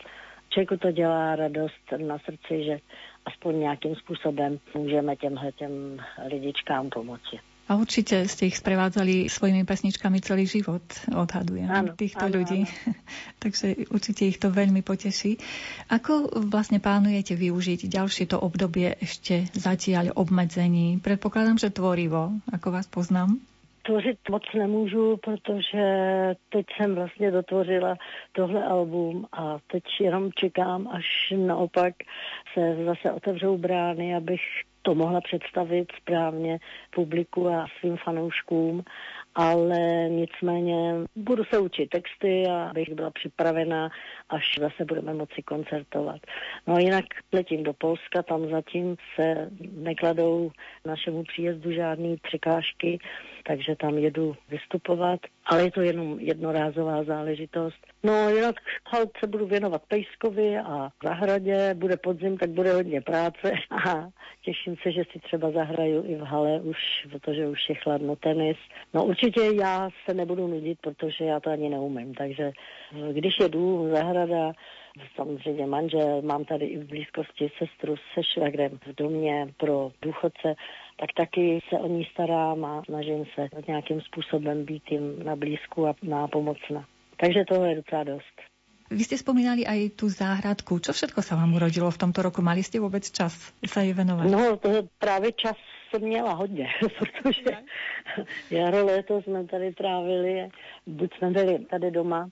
[0.55, 2.79] člověku to dělá radost na srdci, že
[3.27, 5.99] aspoň nějakým způsobem můžeme těmhle těm
[6.31, 7.39] lidičkám pomoci.
[7.65, 12.69] A určite ste ich sprevádzali svojimi pesničkami celý život, odhadujem, áno, týchto áno, ľudí.
[12.69, 12.93] Áno.
[13.43, 15.41] Takže určite ich to veľmi poteší.
[15.89, 21.01] Ako vlastne plánujete využiť ďalšie to obdobie ešte zatiaľ obmedzení?
[21.01, 23.41] Predpokladám, že tvorivo, ako vás poznám.
[23.87, 25.85] Tvořit moc nemůžu, protože
[26.49, 27.97] teď jsem vlastně dotvořila
[28.32, 31.95] tohle album a teď jenom čekám, až naopak
[32.55, 34.41] se zase otevřou brány, abych
[34.82, 36.59] to mohla představit správně
[36.91, 38.85] publiku a svým fanouškům,
[39.35, 43.91] ale nicméně budu se učit texty a bych byla připravena,
[44.28, 46.20] až zase budeme moci koncertovat.
[46.66, 50.51] No a jinak letím do Polska, tam zatím se nekladou
[50.85, 52.99] našemu příjezdu žádné překážky,
[53.47, 57.87] takže tam jedu vystupovat, ale je to jenom jednorázová záležitost.
[58.03, 63.53] No jinak halt se budu věnovat Pejskovi a zahradě, bude podzim, tak bude hodně práce
[63.71, 64.09] a
[64.45, 66.77] těším se, že si třeba zahraju i v hale už,
[67.11, 68.57] protože už je chladno tenis.
[68.95, 72.53] No určitě já se nebudu nudit, protože já to ani neumím, takže
[73.13, 74.53] když je dům, zahrada,
[75.17, 80.55] samozřejmě manžel, mám tady i v blízkosti sestru se švagrem v domě pro důchodce,
[80.97, 85.87] tak taky se o ní starám a snažím se nějakým způsobem být jim na blízku
[85.87, 86.85] a nápomocna.
[87.17, 88.37] Takže toho je docela dost.
[88.91, 90.77] Vy ste spomínali aj tú záhradku.
[90.77, 92.45] Čo všetko sa vám urodilo v tomto roku?
[92.45, 93.33] Mali ste vôbec čas
[93.65, 94.29] sa jej venovať?
[94.29, 95.57] No, to právě čas
[95.91, 96.69] jsem měla hodně,
[96.99, 97.51] protože
[98.51, 100.49] jaro, léto jsme tady trávili,
[100.87, 102.29] buď jsme byli tady doma,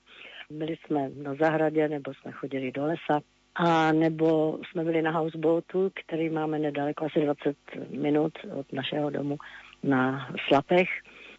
[0.52, 3.20] byli jsme na zahradě, nebo jsme chodili do lesa,
[3.54, 7.56] a nebo jsme byli na houseboatu, který máme nedaleko, asi 20
[7.90, 9.38] minut od našeho domu
[9.82, 10.88] na Slapech,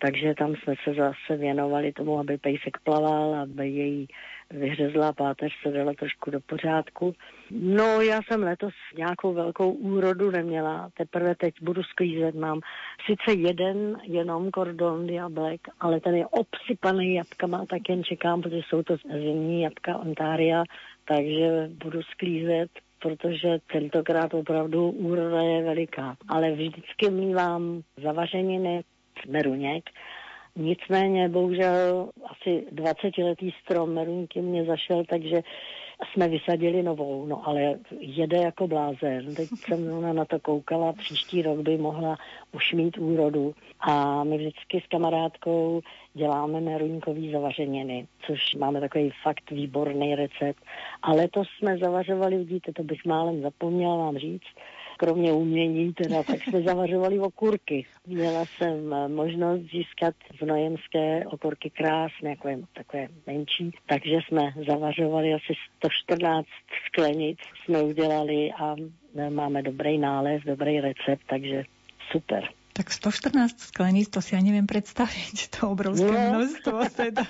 [0.01, 4.07] takže tam jsme se zase věnovali tomu, aby pejsek plaval, aby její
[4.51, 7.16] vyhřezlá páteř se dala trošku do pořádku.
[7.56, 12.36] No, já jsem letos nějakou velkou úrodu neměla, teprve teď budu sklízet.
[12.36, 12.60] Mám
[13.06, 18.84] sice jeden jenom kordon diablek, ale ten je obsypaný jabkama, tak jen čekám, protože jsou
[18.84, 20.64] to zimní jabka Ontaria,
[21.06, 26.16] takže budu sklízet protože tentokrát opravdu úroda je veliká.
[26.28, 28.84] Ale vždycky mývám zavařeniny,
[29.30, 29.89] meruněk
[30.56, 35.41] Nicméně, bohužel, asi 20-letý strom meruňky mě zašel, takže
[36.06, 39.36] jsme vysadili novou, no ale jede jako blázen.
[39.36, 42.18] Teď jsem ona na to koukala, příští rok by mohla
[42.51, 43.54] už mít úrodu.
[43.80, 45.82] A my vždycky s kamarádkou
[46.14, 50.64] děláme meruňkový zavařeniny, což máme takový fakt výborný recept.
[51.01, 54.47] Ale to jsme zavařovali, vidíte, to bych málem zapomněla vám říct,
[54.98, 57.86] kromě umění teda, tak jsme zavařovali okurky.
[58.08, 64.54] Měla jsem eh, možnost získat v Nojemské okurky krásné, jako je, takové menší, takže jsme
[64.68, 66.48] zavařovali asi 114
[66.88, 68.76] sklenic, jsme udělali a
[69.18, 71.64] eh, máme dobrý nález, dobrý recept, takže
[72.12, 72.50] super.
[72.74, 76.41] Tak 114 sklenic, to si ja neviem predstaviť, to obrovské no.
[76.41, 77.26] množstvo teda.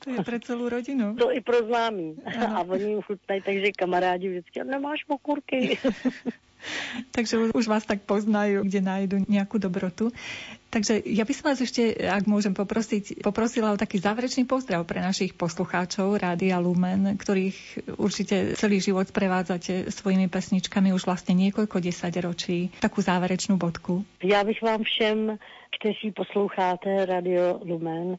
[0.00, 1.12] To je pre celú rodinu.
[1.18, 2.16] To i pro známí.
[2.24, 5.76] A oni jim chutnají, takže kamarádi vždycky, nemáš okurky.
[7.14, 10.12] Takže už vás tak poznajú, kde nájdu nejakú dobrotu.
[10.70, 15.02] Takže ja by som vás ešte, ak môžem poprosiť, poprosila o taký záverečný pozdrav pre
[15.02, 22.78] našich poslucháčov Rádia Lumen, ktorých určite celý život prevádzate svojimi pesničkami už vlastne niekoľko desaťročí.
[22.78, 24.06] Takú záverečnú bodku.
[24.22, 25.38] Já bych vám všem,
[25.80, 28.16] kteří posloucháte Radio Lumen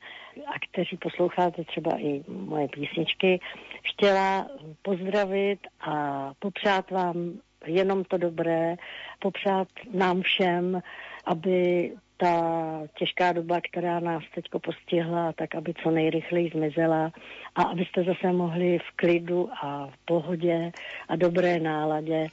[0.48, 3.40] a kteří posloucháte třeba i moje písničky,
[3.82, 4.48] chtěla
[4.82, 5.96] pozdravit a
[6.40, 8.76] popřát vám jenom to dobré,
[9.20, 10.82] popřát nám všem,
[11.26, 17.12] aby ta těžká doba, která nás teď postihla, tak aby co nejrychleji zmizela
[17.56, 20.72] a abyste zase mohli v klidu a v pohodě
[21.10, 22.28] a dobré náladě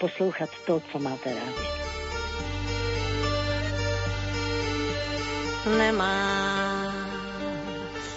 [0.00, 1.82] poslouchat to, co máte rádi.
[5.78, 6.92] Nemá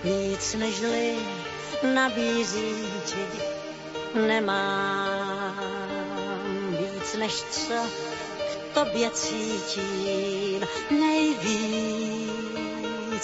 [0.04, 1.16] víc nežli
[1.94, 2.76] nabízí
[3.06, 3.26] ti,
[4.28, 5.95] nemám víc
[7.16, 7.74] než co
[8.38, 12.36] k tobě cítím, nejvíc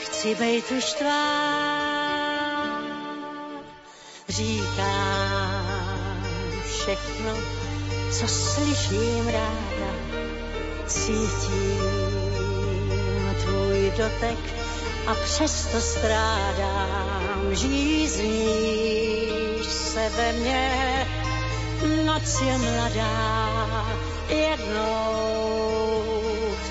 [0.00, 1.62] chci bejt už tvá.
[4.28, 5.82] Říkám
[6.64, 7.36] všechno,
[8.18, 9.94] co slyším ráda,
[10.86, 12.22] cítím
[13.44, 14.71] tvůj dotek
[15.06, 18.82] a přesto strádám, žízníš
[19.66, 21.06] se ve mně,
[22.04, 23.86] noc je mladá,
[24.28, 25.72] jednou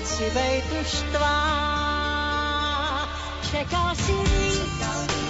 [0.02, 1.72] chci bejt už tvá.
[3.50, 5.21] Čekal si víc, než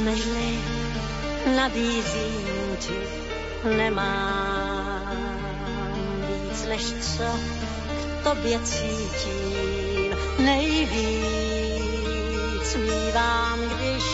[0.00, 0.58] nežli
[1.56, 2.98] nabízím ti,
[3.76, 5.38] nemám
[6.28, 7.24] víc než co
[8.20, 10.16] k tobě cítím.
[10.38, 11.48] Nejvíc
[12.76, 14.04] mívám, když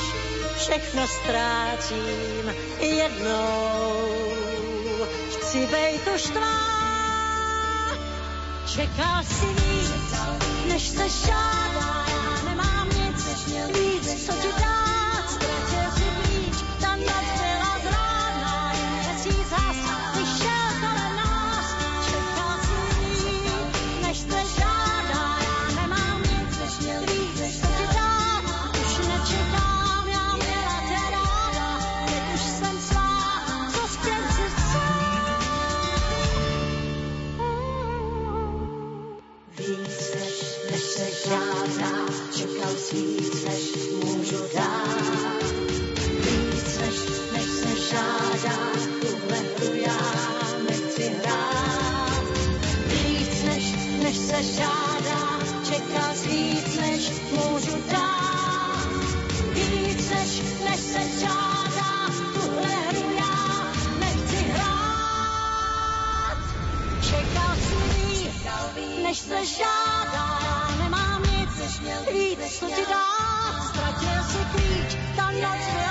[0.56, 2.54] všechno ztrácím.
[2.80, 4.04] Jednou
[5.30, 6.74] chci bejt už tvá.
[8.74, 10.14] Čekal si víc,
[10.68, 12.06] než se žádá.
[12.44, 14.83] Nemám nic, víc, co ti dát.
[69.24, 71.80] Se žádá, nemám nic, než
[72.12, 73.68] víc, co ti dát.
[73.68, 75.83] Ztratil si klíč, ta noc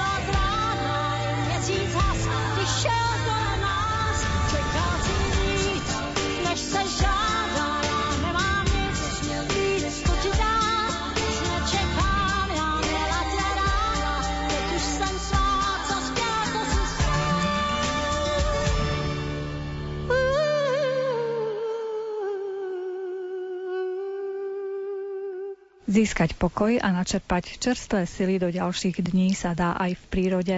[25.94, 30.58] Získať pokoj a načerpať čerstvé sily do ďalších dní sa dá aj v prírode.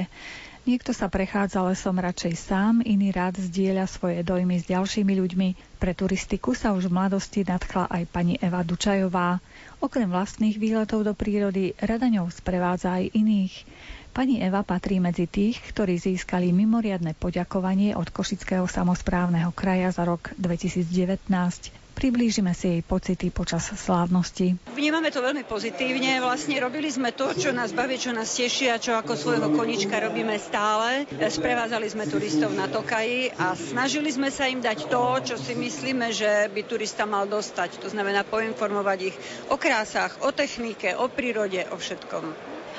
[0.63, 5.49] Niekto sa prechádza lesom radšej sám, iný rád zdieľa svoje dojmy s ďalšími ľuďmi.
[5.75, 9.43] Pre turistiku sa už v mladosti nadchla aj pani Eva Dučajová.
[9.77, 13.67] Okrem vlastných výletov do prírody rada ňou sprevádza aj iných.
[14.09, 20.31] Pani Eva patrí medzi tých, ktorí získali mimoriadne poďakovanie od Košického samozprávneho kraja za rok
[20.39, 21.84] 2019.
[21.95, 24.59] Priblížime si jej pocity počas slávnosti.
[24.75, 26.19] Vnímame to veľmi pozitívne.
[26.19, 30.03] Vlastne robili sme to, čo nás baví, čo nás teší a čo ako svojho konička
[30.03, 31.07] robíme stále.
[31.07, 36.11] Sprevádzali sme turistov na Tokaji a snažili sme sa im dať to, čo si myslíme,
[36.11, 37.79] že by turista mal dostať.
[37.79, 39.15] To znamená poinformovať ich
[39.47, 42.23] o krásach, o technike, o prírode, o všetkom.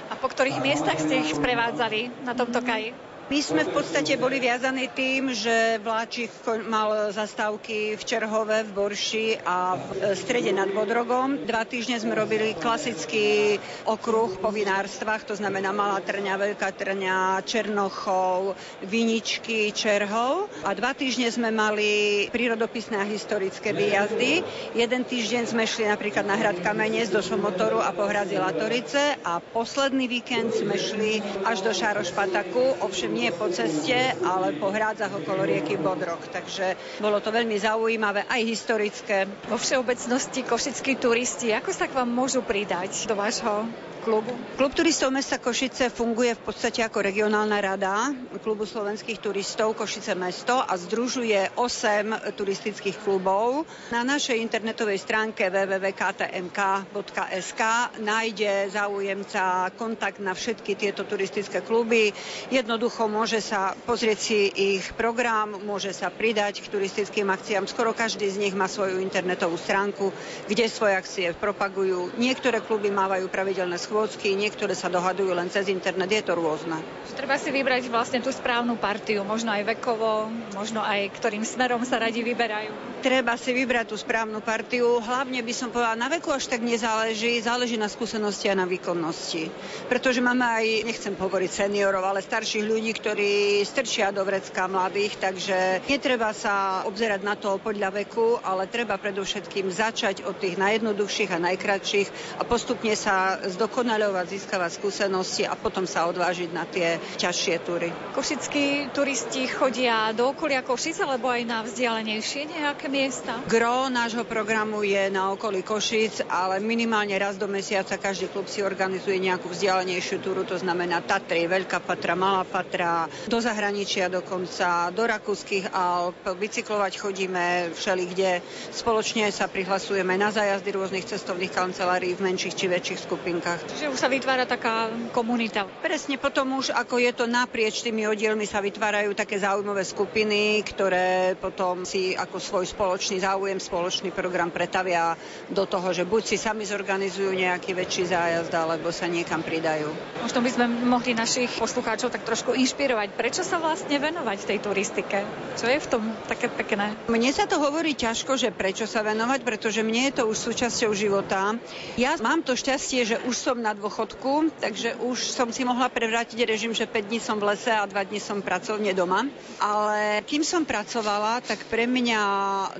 [0.06, 3.15] A po ktorých miestach ste ich sprevádzali na tomto kaji?
[3.26, 6.30] My sme v podstate boli viazaní tým, že vláčik
[6.70, 11.42] mal zastávky v Čerhove, v Borši a v strede nad Bodrogom.
[11.42, 18.54] Dva týždne sme robili klasický okruh po vinárstvách, to znamená Malá Trňa, Veľká Trňa, Černochov,
[18.86, 20.46] Viničky, Čerhov.
[20.62, 24.46] A dva týždne sme mali prírodopisné a historické výjazdy.
[24.78, 29.42] Jeden týždeň sme šli napríklad na hrad Kamenec do Somotoru a po hrade Latorice a
[29.42, 35.48] posledný víkend sme šli až do Šárošpataku, ovšem nie po ceste, ale po hrádzach okolo
[35.48, 36.28] rieky Bodrok.
[36.28, 39.24] Takže bolo to veľmi zaujímavé, aj historické.
[39.48, 43.64] Vo všeobecnosti košickí turisti, ako sa k vám môžu pridať do vášho
[44.06, 44.30] klubu?
[44.54, 50.62] Klub turistov mesta Košice funguje v podstate ako regionálna rada klubu slovenských turistov Košice mesto
[50.62, 53.66] a združuje 8 turistických klubov.
[53.90, 57.62] Na našej internetovej stránke www.ktmk.sk
[57.98, 62.14] nájde záujemca kontakt na všetky tieto turistické kluby.
[62.54, 67.70] Jednoducho môže sa pozrieť si ich program, môže sa pridať k turistickým akciám.
[67.70, 70.10] Skoro každý z nich má svoju internetovú stránku,
[70.50, 72.14] kde svoje akcie propagujú.
[72.18, 76.78] Niektoré kluby mávajú pravidelné schôdzky, niektoré sa dohadujú len cez internet, je to rôzne.
[77.14, 82.02] Treba si vybrať vlastne tú správnu partiu, možno aj vekovo, možno aj ktorým smerom sa
[82.02, 83.00] radi vyberajú.
[83.04, 87.38] Treba si vybrať tú správnu partiu, hlavne by som povedala, na veku až tak nezáleží,
[87.38, 89.52] záleží na skúsenosti a na výkonnosti.
[89.86, 95.86] Pretože máme aj, nechcem hovoriť seniorov, ale starších ľudí, ktorí strčia do vrecka mladých, takže
[95.86, 101.42] netreba sa obzerať na to podľa veku, ale treba predovšetkým začať od tých najjednoduchších a
[101.42, 107.54] najkratších a postupne sa zdokonalovať zdokonaľovať, získavať skúsenosti a potom sa odvážiť na tie ťažšie
[107.66, 107.90] túry.
[108.14, 113.42] Košickí turisti chodia do okolia Košic alebo aj na vzdialenejšie nejaké miesta?
[113.50, 118.64] Gro nášho programu je na okolí Košic, ale minimálne raz do mesiaca každý klub si
[118.64, 122.85] organizuje nejakú vzdialenejšiu túru, to znamená Tatry, Veľká Patra, Malá Patra,
[123.26, 128.32] do zahraničia dokonca, do Rakúskych Alp, bicyklovať chodíme všeli kde.
[128.72, 133.60] Spoločne sa prihlasujeme na zájazdy rôznych cestovných kancelárií v menších či väčších skupinkách.
[133.72, 135.66] Čiže už sa vytvára taká komunita.
[135.82, 141.36] Presne, potom už ako je to naprieč tými oddielmi sa vytvárajú také záujmové skupiny, ktoré
[141.36, 145.16] potom si ako svoj spoločný záujem, spoločný program pretavia
[145.50, 149.88] do toho, že buď si sami zorganizujú nejaký väčší zájazd, alebo sa niekam pridajú.
[150.22, 152.75] Možno by sme mohli našich poslucháčov tak trošku inšpirovať.
[152.76, 155.24] Prečo sa vlastne venovať tej turistike?
[155.56, 156.92] Čo je v tom také pekné?
[157.08, 160.92] Mne sa to hovorí ťažko, že prečo sa venovať, pretože mne je to už súčasťou
[160.92, 161.56] života.
[161.96, 166.36] Ja mám to šťastie, že už som na dôchodku, takže už som si mohla prevrátiť
[166.44, 169.24] režim, že 5 dní som v lese a 2 dní som pracovne doma.
[169.56, 172.20] Ale kým som pracovala, tak pre mňa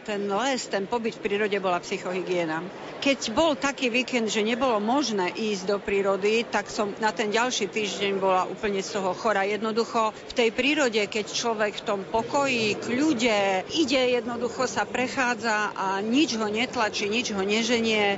[0.05, 2.61] ten les, ten pobyt v prírode bola psychohygiena.
[3.01, 7.73] Keď bol taký víkend, že nebolo možné ísť do prírody, tak som na ten ďalší
[7.73, 9.49] týždeň bola úplne z toho chora.
[9.77, 16.01] Jednoducho v tej prírode, keď človek v tom pokoji, kľude, ide jednoducho sa prechádza a
[16.01, 18.17] nič ho netlačí, nič ho neženie,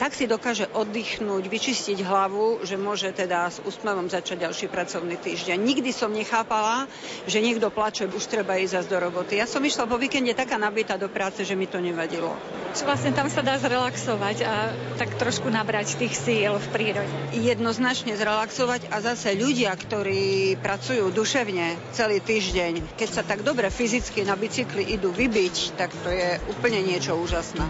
[0.00, 5.60] tak si dokáže oddychnúť, vyčistiť hlavu, že môže teda s úsmevom začať ďalší pracovný týždeň.
[5.60, 6.88] Nikdy som nechápala,
[7.28, 9.36] že niekto plače, už treba ísť zase do roboty.
[9.36, 12.32] Ja som išla po víkende taká nabitá do práce, že mi to nevadilo.
[12.72, 17.12] Čo vlastne tam sa dá zrelaxovať a tak trošku nabrať tých síl v prírode?
[17.36, 24.24] Jednoznačne zrelaxovať a zase ľudia, ktorí pracujú duševne celý týždeň, keď sa tak dobre fyzicky
[24.24, 27.68] na bicykli idú vybiť, tak to je úplne niečo úžasné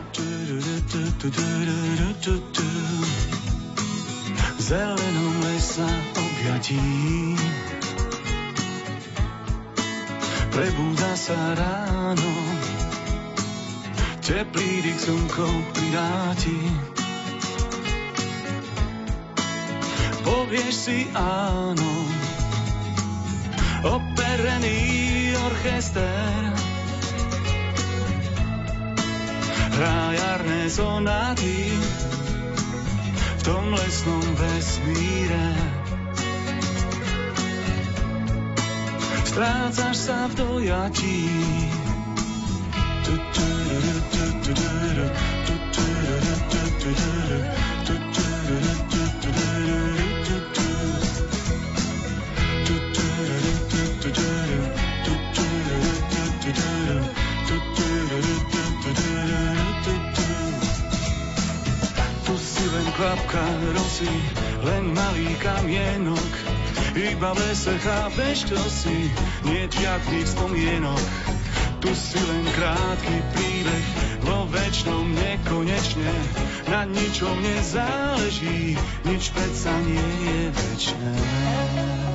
[2.21, 2.69] tu, tu,
[4.57, 5.89] v zelenom lesa
[6.21, 6.85] objatí.
[10.53, 12.33] Prebúda sa ráno,
[14.21, 16.61] teplý dých slnkou pridáti.
[20.21, 21.93] Povieš si áno,
[23.81, 24.81] operený
[25.41, 26.60] orchester,
[29.81, 31.73] hrá jarné sonáty
[33.41, 35.49] v tom lesnom vesmíre.
[39.25, 41.25] Strácaš sa v dojatí.
[43.09, 43.60] Tu, tu,
[63.73, 64.13] rosy,
[64.65, 66.33] len malý kamienok.
[66.97, 69.09] Iba v lese chápeš, kto si,
[69.47, 71.05] nie žiadnych spomienok.
[71.81, 73.87] Tu si len krátky príbeh,
[74.21, 76.13] vo väčšnom nekonečne.
[76.69, 78.77] Na ničom nezáleží,
[79.09, 82.10] nič predsa nie je väčšie.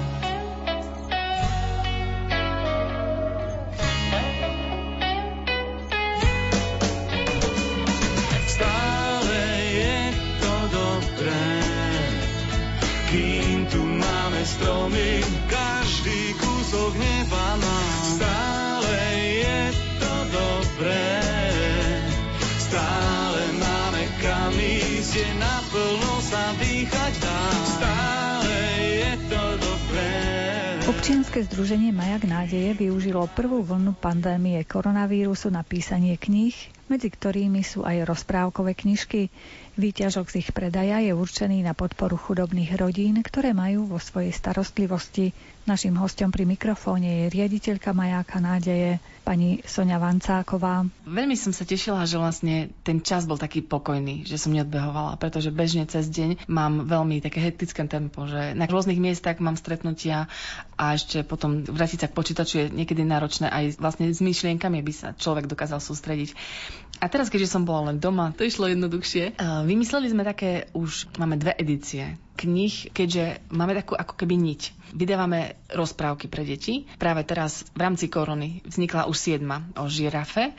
[31.36, 36.55] Občianske združenie Majak nádeje využilo prvú vlnu pandémie koronavírusu na písanie kníh,
[36.88, 39.27] medzi ktorými sú aj rozprávkové knižky.
[39.75, 45.36] Výťažok z ich predaja je určený na podporu chudobných rodín, ktoré majú vo svojej starostlivosti
[45.66, 50.86] Našim hostom pri mikrofóne je riaditeľka Majáka nádeje, pani Sonia Vancáková.
[51.09, 55.49] Veľmi som sa tešila, že vlastne ten čas bol taký pokojný, že som neodbehovala, pretože
[55.49, 60.30] bežne cez deň mám veľmi také hektické tempo, že na rôznych miestach mám stretnutia
[60.78, 64.93] a ešte potom vrátiť sa k počítaču je niekedy náročné aj vlastne s myšlienkami, aby
[64.93, 66.38] sa človek dokázal sústrediť.
[67.01, 69.41] A teraz, keďže som bola len doma, to išlo jednoduchšie.
[69.66, 74.61] Vymysleli sme také, už máme dve edície knih, keďže máme takú ako keby niť.
[74.95, 76.87] Vydávame rozprávky pre deti.
[76.95, 80.55] Práve teraz v rámci korony vznikla už siedma o žirafe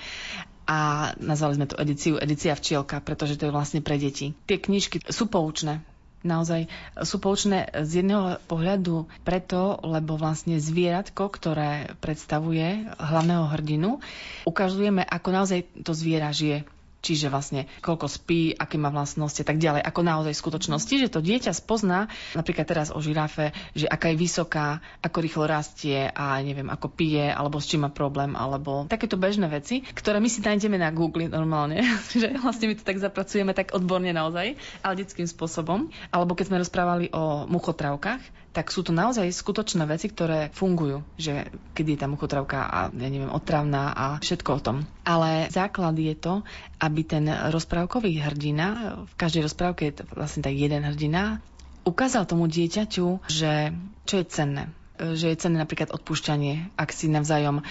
[0.68, 4.36] a nazvali sme to edíciu Edícia včielka, pretože to je vlastne pre deti.
[4.44, 5.80] Tie knižky sú poučné,
[6.26, 6.68] naozaj
[7.00, 14.02] sú poučné z jedného pohľadu preto, lebo vlastne zvieratko, ktoré predstavuje hlavného hrdinu,
[14.44, 16.66] ukazujeme, ako naozaj to zviera žije
[17.02, 21.12] čiže vlastne koľko spí, aké má vlastnosti a tak ďalej, ako naozaj v skutočnosti, že
[21.12, 26.38] to dieťa spozná, napríklad teraz o žirafe, že aká je vysoká, ako rýchlo rastie a
[26.42, 30.42] neviem, ako pije, alebo s čím má problém, alebo takéto bežné veci, ktoré my si
[30.42, 31.82] nájdeme na Google normálne,
[32.12, 35.88] že vlastne my to tak zapracujeme tak odborne naozaj, ale detským spôsobom.
[36.10, 41.52] Alebo keď sme rozprávali o muchotravkách, tak sú to naozaj skutočné veci, ktoré fungujú, že
[41.76, 44.76] kedy je tá muchotravka a ja neviem, otravná a všetko o tom.
[45.04, 46.40] Ale základ je to,
[46.80, 51.44] aby ten rozprávkový hrdina, v každej rozprávke je vlastne tak jeden hrdina,
[51.84, 53.76] ukázal tomu dieťaťu, že
[54.08, 57.62] čo je cenné že je cenné napríklad odpúšťanie, ak si navzájom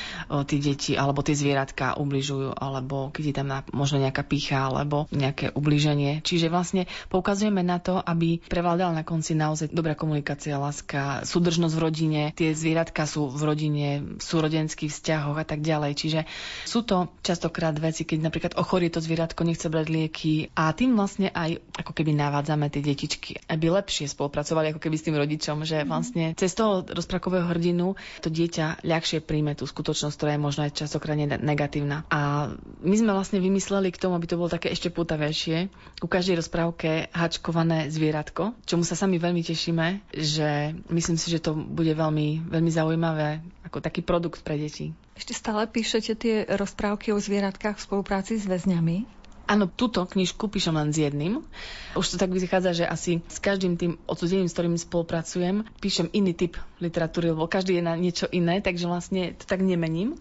[0.46, 5.52] tí deti alebo tie zvieratka ubližujú, alebo keď je tam možno nejaká pícha alebo nejaké
[5.54, 6.22] ubliženie.
[6.22, 11.84] Čiže vlastne poukazujeme na to, aby prevládala na konci naozaj dobrá komunikácia, láska, súdržnosť v
[11.84, 12.22] rodine.
[12.34, 15.92] Tie zvieratka sú v rodine, v súrodenských vzťahoch a tak ďalej.
[15.98, 16.20] Čiže
[16.66, 21.30] sú to častokrát veci, keď napríklad ochorie to zvieratko, nechce brať lieky a tým vlastne
[21.32, 25.84] aj ako keby navádzame tie detičky, aby lepšie spolupracovali ako keby s tým rodičom, že
[25.84, 25.88] mhm.
[25.88, 30.76] vlastne cez toho rozprávkového hrdinu to dieťa ľahšie príjme tú skutočnosť, ktorá je možno aj
[30.76, 32.04] častokrát negatívna.
[32.12, 32.52] A
[32.84, 35.72] my sme vlastne vymysleli k tomu, aby to bolo také ešte putavejšie.
[36.04, 41.56] U každej rozprávke hačkované zvieratko, čomu sa sami veľmi tešíme, že myslím si, že to
[41.56, 44.92] bude veľmi, veľmi zaujímavé ako taký produkt pre deti.
[45.16, 49.08] Ešte stále píšete tie rozprávky o zvieratkách v spolupráci s väzňami?
[49.46, 51.46] Áno, túto knižku píšem len s jedným.
[51.94, 56.34] Už to tak vychádza, že asi s každým tým odsudením, s ktorým spolupracujem, píšem iný
[56.34, 60.18] typ literatúry, lebo každý je na niečo iné, takže vlastne to tak nemením.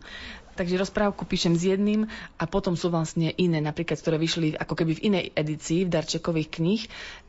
[0.55, 2.07] Takže rozprávku píšem s jedným
[2.39, 6.49] a potom sú vlastne iné, napríklad, ktoré vyšli ako keby v inej edícii, v darčekových
[6.61, 6.83] kníh,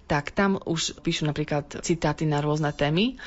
[0.06, 3.18] tak tam už píšu napríklad citáty na rôzne témy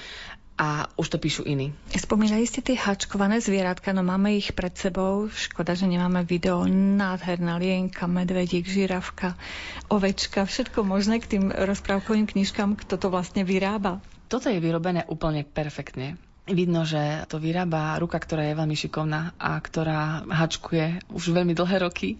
[0.59, 1.71] a už to píšu iní.
[1.95, 5.31] Spomínali ste tie hačkované zvieratka, no máme ich pred sebou.
[5.31, 6.67] Škoda, že nemáme video.
[6.69, 9.39] Nádherná lienka, medvedík, žirafka,
[9.87, 14.03] ovečka, všetko možné k tým rozprávkovým knižkám, kto to vlastne vyrába.
[14.27, 16.19] Toto je vyrobené úplne perfektne.
[16.49, 21.85] Vidno, že to vyrába ruka, ktorá je veľmi šikovná a ktorá hačkuje už veľmi dlhé
[21.85, 22.17] roky.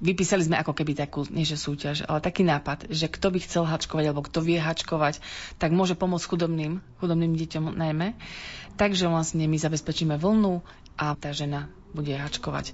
[0.00, 3.68] Vypísali sme ako keby takú, nie že súťaž, ale taký nápad, že kto by chcel
[3.68, 5.20] hačkovať alebo kto vie hačkovať,
[5.60, 8.16] tak môže pomôcť chudobným, chudobným deťom najmä.
[8.80, 10.64] Takže vlastne my zabezpečíme vlnu
[10.96, 12.72] a tá žena bude hačkovať.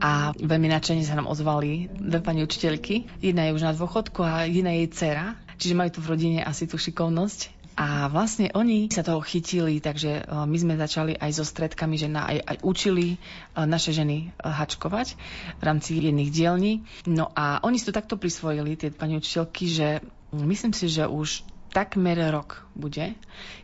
[0.00, 3.04] A veľmi nadšene sa nám ozvali dve pani učiteľky.
[3.20, 5.26] Jedna je už na dôchodku a jedna je jej dcera.
[5.60, 10.20] Čiže majú tu v rodine asi tú šikovnosť a vlastne oni sa toho chytili, takže
[10.20, 13.16] e, my sme začali aj so stredkami, že aj, aj učili e,
[13.64, 15.16] naše ženy e, hačkovať
[15.56, 16.72] v rámci jedných dielní.
[17.08, 19.88] No a oni si to takto prisvojili, tie pani učiteľky, že
[20.36, 23.16] myslím si, že už takmer rok bude,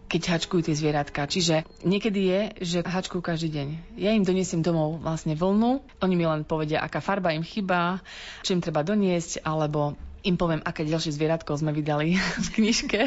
[0.09, 1.29] keď hačkujú tie zvieratka.
[1.29, 3.69] Čiže niekedy je, že hačkujú každý deň.
[4.01, 8.01] Ja im donesiem domov vlastne vlnu, oni mi len povedia, aká farba im chýba,
[8.41, 13.01] čo im treba doniesť, alebo im poviem, aké ďalšie zvieratko sme vydali v knižke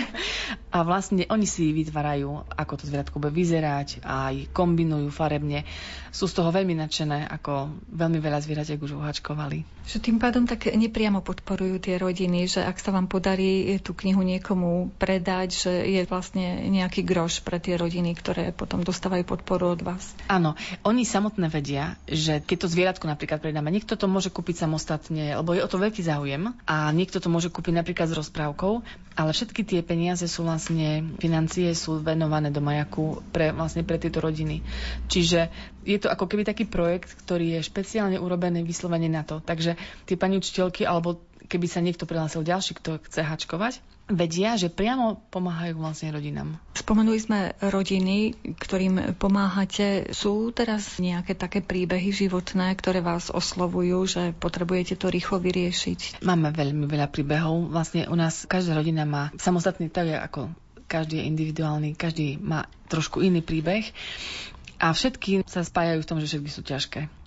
[0.72, 5.68] a vlastne oni si vytvárajú, ako to zvieratko bude vyzerať a aj kombinujú farebne.
[6.12, 9.82] Sú z toho veľmi nadšené, ako veľmi veľa zvieratek už uhačkovali.
[9.88, 14.22] Že tým pádom tak nepriamo podporujú tie rodiny, že ak sa vám podarí tú knihu
[14.24, 19.82] niekomu predať, že je vlastne nejaký groš pre tie rodiny, ktoré potom dostávajú podporu od
[19.84, 20.16] vás.
[20.32, 20.56] Áno,
[20.88, 25.58] oni samotné vedia, že keď to zvieratko napríklad predáme, niekto to môže kúpiť samostatne, lebo
[25.58, 28.74] je o to veľký záujem a niekto to môže kúpiť napríklad s rozprávkou,
[29.18, 34.24] ale všetky tie peniaze sú vlastne, financie sú venované do majaku pre, vlastne pre tieto
[34.24, 34.64] rodiny.
[35.10, 35.52] Čiže
[35.84, 39.42] je to ako keby taký projekt, ktorý je špeciálne urobený vyslovene na to.
[39.42, 43.84] Takže tie pani učiteľky, alebo keby sa niekto prihlásil ďalší, kto chce hačkovať,
[44.14, 46.60] vedia, že priamo pomáhajú vlastne rodinám.
[46.76, 50.12] Spomenuli sme rodiny, ktorým pomáhate.
[50.12, 56.24] Sú teraz nejaké také príbehy životné, ktoré vás oslovujú, že potrebujete to rýchlo vyriešiť?
[56.24, 57.72] Máme veľmi veľa príbehov.
[57.72, 60.52] Vlastne u nás každá rodina má samostatný tak ako
[60.92, 63.88] každý je individuálny, každý má trošku iný príbeh
[64.76, 67.21] a všetky sa spájajú v tom, že všetky sú ťažké.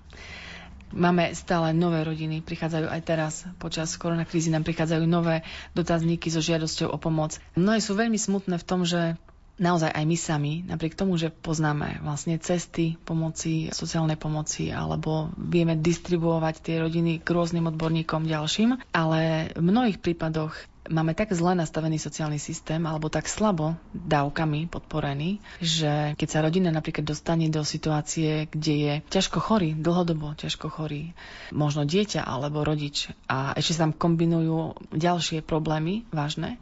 [0.95, 5.43] Máme stále nové rodiny, prichádzajú aj teraz, počas koronakrízy nám prichádzajú nové
[5.75, 7.35] dotazníky so žiadosťou o pomoc.
[7.59, 9.19] Mnohé sú veľmi smutné v tom, že
[9.59, 15.79] naozaj aj my sami, napriek tomu, že poznáme vlastne cesty pomoci, sociálnej pomoci, alebo vieme
[15.79, 20.55] distribuovať tie rodiny k rôznym odborníkom ďalším, ale v mnohých prípadoch
[20.89, 26.69] máme tak zle nastavený sociálny systém alebo tak slabo dávkami podporený, že keď sa rodina
[26.69, 31.17] napríklad dostane do situácie, kde je ťažko chorý, dlhodobo ťažko chorý,
[31.49, 36.61] možno dieťa alebo rodič a ešte sa tam kombinujú ďalšie problémy vážne,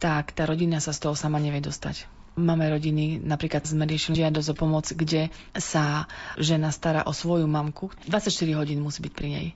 [0.00, 2.08] tak tá rodina sa z toho sama nevie dostať.
[2.40, 6.08] Máme rodiny, napríklad sme riešili žiadosť o pomoc, kde sa
[6.40, 7.90] žena stará o svoju mamku.
[8.06, 9.46] 24 hodín musí byť pri nej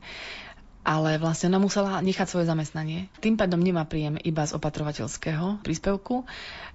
[0.85, 3.09] ale vlastne ona musela nechať svoje zamestnanie.
[3.25, 6.29] Tým pádom nemá príjem iba z opatrovateľského príspevku,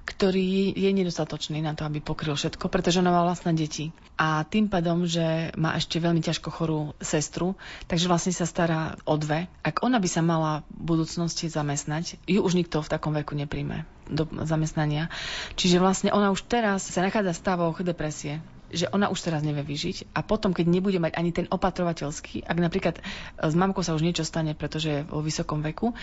[0.09, 3.93] ktorý je nedostatočný na to, aby pokryl všetko, pretože ona má vlastné deti.
[4.17, 7.53] A tým pádom, že má ešte veľmi ťažko chorú sestru,
[7.85, 9.45] takže vlastne sa stará o dve.
[9.61, 13.85] Ak ona by sa mala v budúcnosti zamestnať, ju už nikto v takom veku nepríjme
[14.09, 15.13] do zamestnania.
[15.53, 19.61] Čiže vlastne ona už teraz sa nachádza v stavoch depresie že ona už teraz nevie
[19.61, 23.01] vyžiť a potom, keď nebude mať ani ten opatrovateľský, ak napríklad e,
[23.43, 25.93] s mamkou sa už niečo stane, pretože je vo vysokom veku,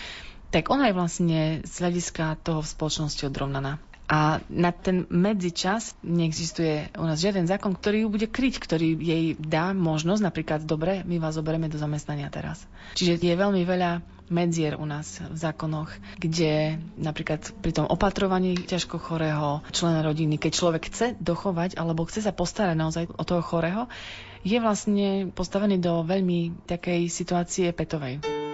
[0.51, 3.83] tak ona je vlastne z hľadiska toho v spoločnosti odrovnaná.
[4.07, 9.35] A na ten medzičas neexistuje u nás žiaden zákon, ktorý ju bude kryť, ktorý jej
[9.35, 12.63] dá možnosť, napríklad, dobre, my vás zoberieme do zamestnania teraz.
[12.95, 18.99] Čiže je veľmi veľa medzier u nás v zákonoch, kde napríklad pri tom opatrovaní ťažko
[18.99, 23.87] chorého člena rodiny, keď človek chce dochovať alebo chce sa postarať naozaj o toho chorého,
[24.41, 28.46] je vlastne postavený do veľmi takej situácie petovej.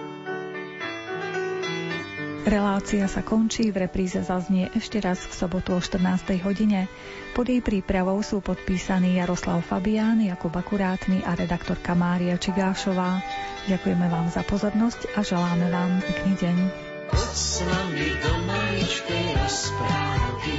[2.44, 6.44] Relácia sa končí, v repríze zaznie ešte raz v sobotu o 14.
[6.44, 6.92] hodine.
[7.32, 13.24] Pod jej prípravou sú podpísaní Jaroslav Fabián, Jakub Akurátny a redaktorka Mária Čigášová.
[13.64, 16.56] Ďakujeme vám za pozornosť a želáme vám pekný deň.
[17.16, 20.56] Poď s nami do maličkej rozprávky,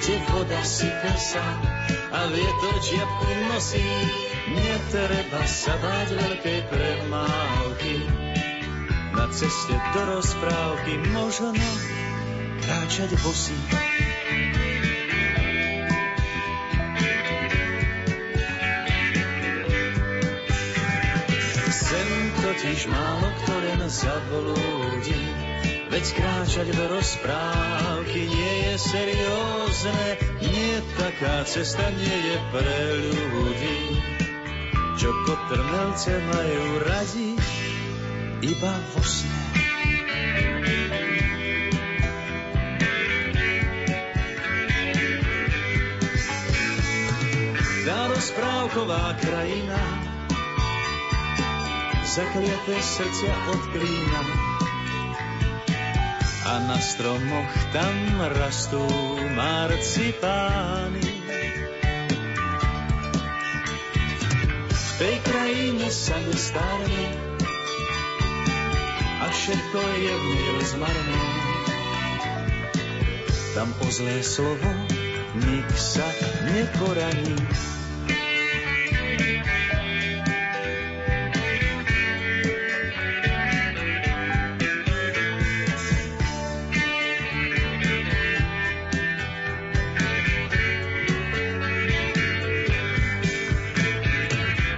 [0.00, 1.44] kde voda sype sa
[2.16, 3.88] a vietor čiapku nosí.
[4.56, 7.94] Netreba sa báť veľkej premávky,
[9.20, 11.52] na ceste do rozprávky možno
[12.64, 13.52] kráčať bosí.
[21.68, 22.08] Sem
[22.40, 25.20] totiž málo ktoré zavolúdi,
[25.92, 30.00] veď kráčať do rozprávky nie je seriózne,
[30.48, 33.80] nie taká cesta nie je pre ľudí,
[34.96, 37.59] čo kotrmelce majú radi,
[38.40, 39.40] iba vo sne.
[47.84, 49.80] Tá rozprávková krajina
[52.06, 54.22] zakliaté srdcia od klína
[56.50, 57.96] a na stromoch tam
[58.34, 58.82] rastú
[59.36, 61.12] marcipány.
[64.70, 67.29] V tej krajine sa nestarne a
[69.30, 71.22] všetko je v nej rozmarné.
[73.54, 74.70] Tam o zlé slovo
[75.34, 76.06] nik sa
[76.50, 77.38] neporaní.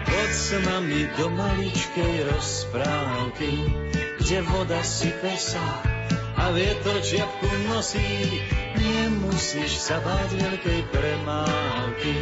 [0.04, 3.52] Poď s nami do maličkej rozprávky,
[4.22, 5.82] kde voda sype sa
[6.38, 8.38] a vietor čiapku nosí.
[8.78, 12.14] Nemusíš sa báť veľkej premávky,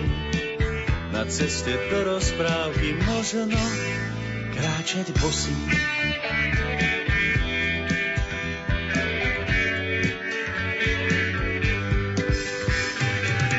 [1.13, 3.53] na ceste do rozprávky možno
[4.57, 5.53] kráčať bosí.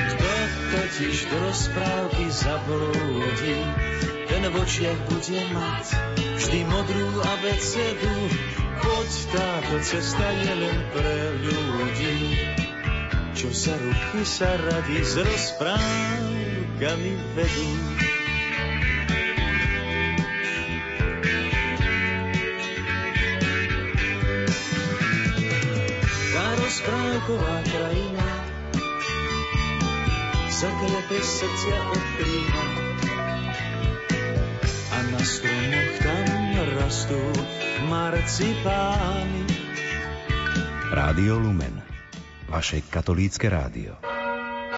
[0.10, 0.34] Kto
[0.74, 3.58] totiž do rozprávky zablúdi,
[4.42, 5.86] ten v očiach bude mať
[6.18, 8.14] vždy modrú abecedu.
[8.82, 12.42] Poď táto cesta je len pre ľudí,
[13.38, 17.70] čo sa ruky sa radi s rozprávkami vedú.
[26.34, 26.50] Tá
[26.82, 28.30] Taková krajina
[30.50, 32.04] zaklepe srdcia od
[32.50, 32.91] a na
[35.22, 36.28] stromoch tam
[36.82, 37.22] rastú
[37.86, 39.46] marcipány.
[40.92, 41.78] Rádio Lumen,
[42.50, 44.21] vaše katolícke rádio.